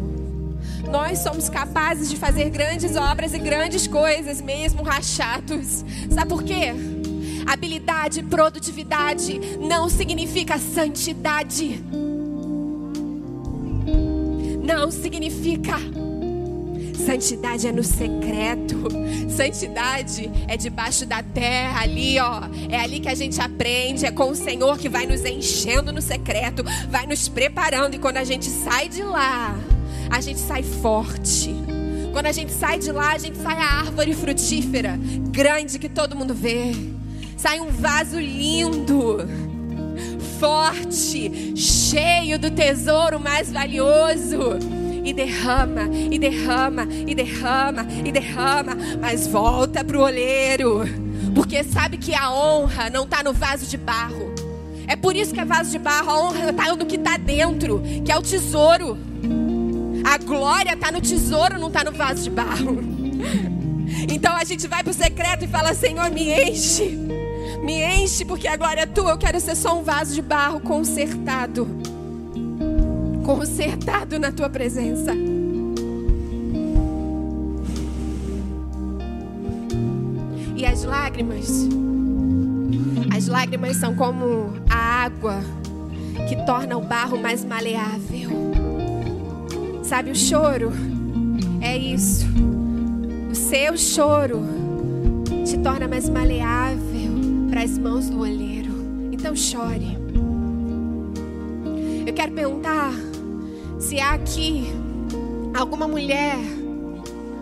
[0.89, 5.83] Nós somos capazes de fazer grandes obras e grandes coisas, mesmo rachados.
[6.09, 6.73] Sabe por quê?
[7.45, 11.83] Habilidade, produtividade não significa santidade.
[14.63, 15.77] Não significa
[16.98, 18.90] Santidade é no secreto.
[19.30, 22.41] Santidade é debaixo da terra, ali, ó.
[22.69, 24.06] É ali que a gente aprende.
[24.06, 27.94] É com o Senhor que vai nos enchendo no secreto, vai nos preparando.
[27.95, 29.56] E quando a gente sai de lá,
[30.10, 31.53] a gente sai forte.
[32.11, 34.99] Quando a gente sai de lá, a gente sai a árvore frutífera,
[35.30, 36.72] grande que todo mundo vê.
[37.38, 39.19] Sai um vaso lindo,
[40.40, 49.25] forte, cheio do tesouro mais valioso e derrama, e derrama, e derrama, e derrama, mas
[49.25, 50.81] volta pro olheiro,
[51.34, 54.35] porque sabe que a honra não está no vaso de barro.
[54.85, 57.81] É por isso que é vaso de barro, a honra está no que está dentro,
[58.03, 58.97] que é o tesouro.
[60.03, 62.77] A glória está no tesouro, não está no vaso de barro.
[64.09, 66.97] Então a gente vai pro secreto e fala: Senhor, me enche.
[67.63, 69.11] Me enche, porque a glória é tua.
[69.11, 71.67] Eu quero ser só um vaso de barro consertado.
[73.27, 75.11] Consertado na tua presença.
[80.55, 81.67] E as lágrimas,
[83.13, 85.41] as lágrimas são como a água
[86.29, 88.29] que torna o barro mais maleável.
[89.83, 90.71] Sabe, o choro
[91.59, 92.25] é isso.
[93.29, 94.39] O seu choro
[95.45, 97.11] te torna mais maleável
[97.49, 98.71] para as mãos do olheiro.
[99.11, 99.97] Então chore.
[102.05, 102.93] Eu quero perguntar
[103.88, 104.68] se há aqui
[105.57, 106.35] alguma mulher,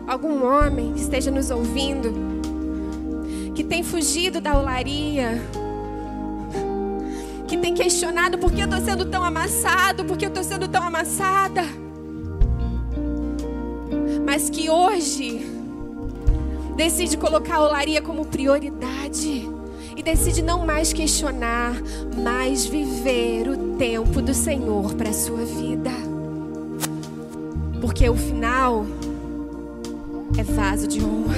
[0.08, 2.14] algum homem que esteja nos ouvindo,
[3.56, 5.42] que tem fugido da olaria,
[7.48, 10.68] que tem questionado por que eu estou sendo tão amassado, por que eu estou sendo
[10.68, 11.64] tão amassada,
[14.24, 15.52] mas que hoje
[16.76, 19.50] decide colocar a olaria como prioridade
[19.98, 21.74] e decide não mais questionar,
[22.24, 26.15] mas viver o tempo do Senhor para a sua vida.
[27.86, 28.84] Porque o final
[30.40, 31.36] é vaso de honra.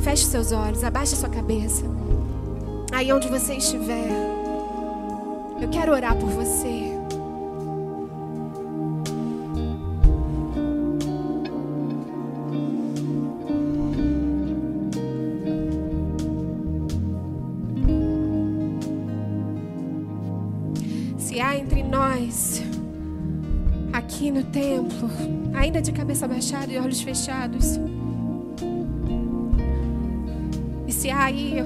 [0.00, 1.84] Feche seus olhos, abaixe sua cabeça.
[2.90, 4.08] Aí onde você estiver,
[5.60, 6.97] eu quero orar por você.
[25.54, 27.78] Ainda de cabeça baixada e olhos fechados,
[30.86, 31.56] e se há aí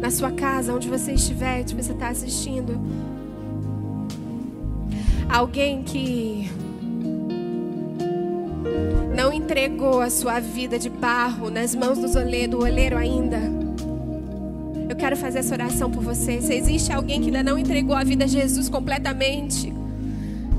[0.00, 2.80] na sua casa, onde você estiver, onde você está assistindo,
[5.28, 6.50] alguém que
[9.14, 13.38] não entregou a sua vida de barro nas mãos do oleiro, do olheiro ainda,
[14.88, 16.40] eu quero fazer essa oração por você.
[16.40, 19.71] Se existe alguém que ainda não entregou a vida a Jesus completamente,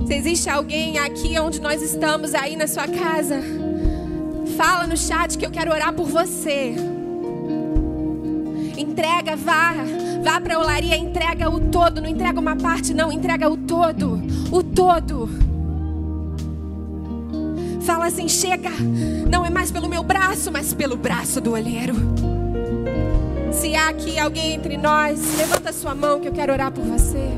[0.06, 3.42] se existe alguém aqui onde nós estamos, aí na sua casa,
[4.58, 6.76] fala no chat que eu quero orar por você.
[8.78, 9.74] Entrega, vá,
[10.24, 14.22] vá para a olaria, entrega o todo, não entrega uma parte, não, entrega o todo,
[14.52, 15.30] o todo.
[17.84, 18.70] Fala assim: chega,
[19.30, 21.96] não é mais pelo meu braço, mas pelo braço do olheiro.
[23.52, 27.33] Se há aqui alguém entre nós, levanta sua mão que eu quero orar por você.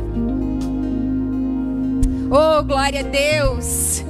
[2.38, 4.04] Oh, glória a Deus.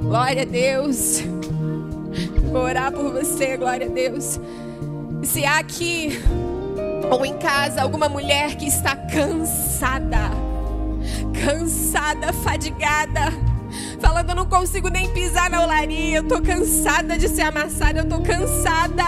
[0.00, 1.20] Glória a Deus.
[2.50, 4.40] Vou orar por você, glória a Deus.
[5.22, 6.18] Se há aqui
[7.10, 10.30] ou em casa alguma mulher que está cansada,
[11.44, 13.30] cansada, fadigada,
[14.00, 18.08] falando eu não consigo nem pisar na olaria, eu tô cansada de ser amassada, eu
[18.08, 19.04] tô cansada.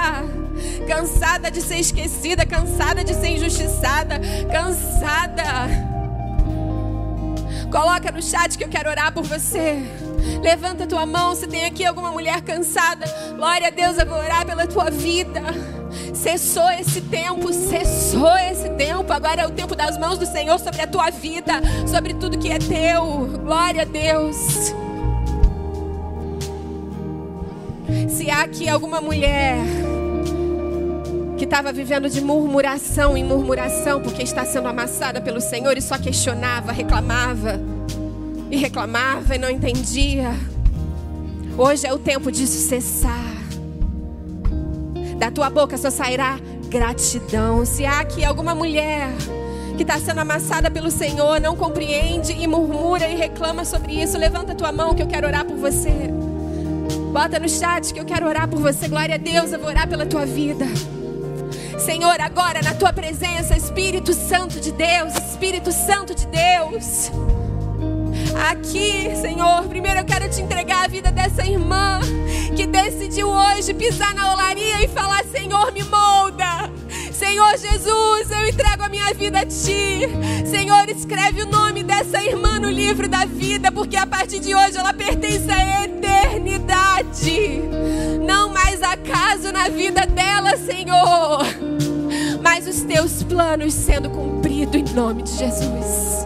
[0.86, 4.20] Cansada de ser esquecida, cansada de ser injustiçada,
[4.52, 5.95] cansada.
[7.76, 9.82] Coloca no chat que eu quero orar por você.
[10.42, 13.04] Levanta tua mão se tem aqui alguma mulher cansada.
[13.36, 15.42] Glória a Deus, eu vou orar pela tua vida.
[16.14, 19.12] Cessou esse tempo, cessou esse tempo.
[19.12, 21.52] Agora é o tempo das mãos do Senhor sobre a tua vida,
[21.86, 23.26] sobre tudo que é teu.
[23.44, 24.72] Glória a Deus.
[28.08, 29.58] Se há aqui alguma mulher
[31.36, 35.98] que estava vivendo de murmuração em murmuração, porque está sendo amassada pelo Senhor e só
[35.98, 37.60] questionava, reclamava,
[38.50, 40.32] e reclamava e não entendia.
[41.58, 43.36] Hoje é o tempo disso cessar.
[45.18, 46.38] Da tua boca só sairá
[46.68, 47.64] gratidão.
[47.64, 49.08] Se há aqui alguma mulher
[49.76, 54.52] que está sendo amassada pelo Senhor, não compreende e murmura e reclama sobre isso, levanta
[54.52, 56.10] a tua mão que eu quero orar por você.
[57.12, 58.88] Bota no chat que eu quero orar por você.
[58.88, 60.66] Glória a Deus, eu vou orar pela tua vida.
[61.86, 67.12] Senhor, agora na tua presença, Espírito Santo de Deus, Espírito Santo de Deus.
[68.50, 72.00] Aqui, Senhor, primeiro eu quero te entregar a vida dessa irmã
[72.56, 76.68] que decidiu hoje pisar na olaria e falar: Senhor, me molda.
[77.12, 80.00] Senhor Jesus, eu entrego a minha vida a ti.
[80.44, 84.76] Senhor, escreve o nome dessa irmã no livro da vida, porque a partir de hoje
[84.76, 87.62] ela pertence à eternidade.
[88.26, 91.46] Não mais acaso na vida dela, Senhor,
[92.46, 96.24] mas os teus planos sendo cumpridos em nome de Jesus.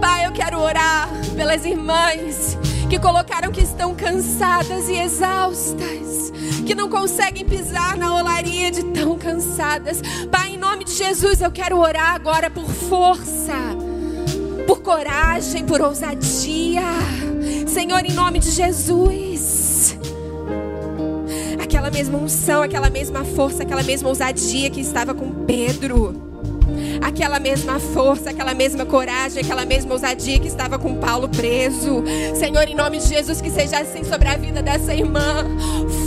[0.00, 2.58] Pai, eu quero orar pelas irmãs
[2.90, 6.32] que colocaram que estão cansadas e exaustas,
[6.66, 10.02] que não conseguem pisar na olaria de tão cansadas.
[10.28, 13.54] Pai, em nome de Jesus, eu quero orar agora por força,
[14.66, 16.82] por coragem, por ousadia.
[17.64, 19.57] Senhor, em nome de Jesus.
[21.78, 26.12] Aquela mesma unção, aquela mesma força, aquela mesma ousadia que estava com Pedro.
[27.00, 32.02] Aquela mesma força, aquela mesma coragem, aquela mesma ousadia que estava com Paulo preso.
[32.34, 35.46] Senhor, em nome de Jesus, que seja assim sobre a vida dessa irmã.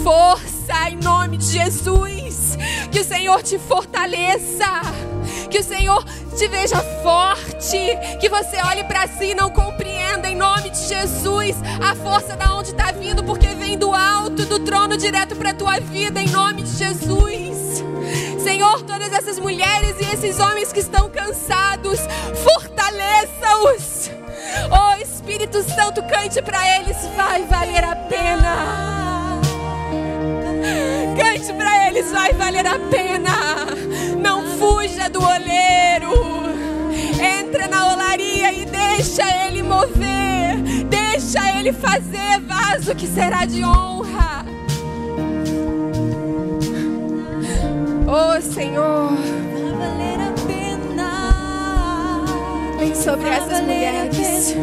[0.04, 2.58] Força em nome de Jesus.
[2.92, 4.66] Que o Senhor te fortaleça.
[5.52, 6.04] Que o Senhor
[6.38, 7.78] te veja forte.
[8.20, 12.56] Que você olhe para si e não compreenda em nome de Jesus a força da
[12.56, 16.30] onde está vindo, porque vem do alto, do trono direto para a tua vida em
[16.30, 17.84] nome de Jesus.
[18.42, 22.00] Senhor, todas essas mulheres e esses homens que estão cansados,
[22.44, 24.10] fortaleça-os.
[24.72, 29.01] Oh Espírito Santo, cante para eles, vai valer a pena.
[31.32, 33.32] Cante para eles, vai valer a pena.
[34.22, 36.12] Não fuja do oleiro.
[37.40, 40.58] Entra na olaria e deixa ele mover.
[40.90, 44.46] Deixa ele fazer vaso que será de honra.
[48.08, 52.26] Oh Senhor, Vai valer a pena.
[52.78, 54.56] vem sobre Vai essas mulheres.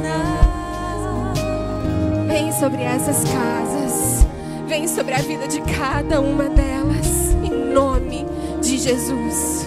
[2.26, 4.17] Vem sobre essas casas.
[4.68, 7.32] Vem sobre a vida de cada uma delas.
[7.42, 8.26] Em nome
[8.60, 9.66] de Jesus.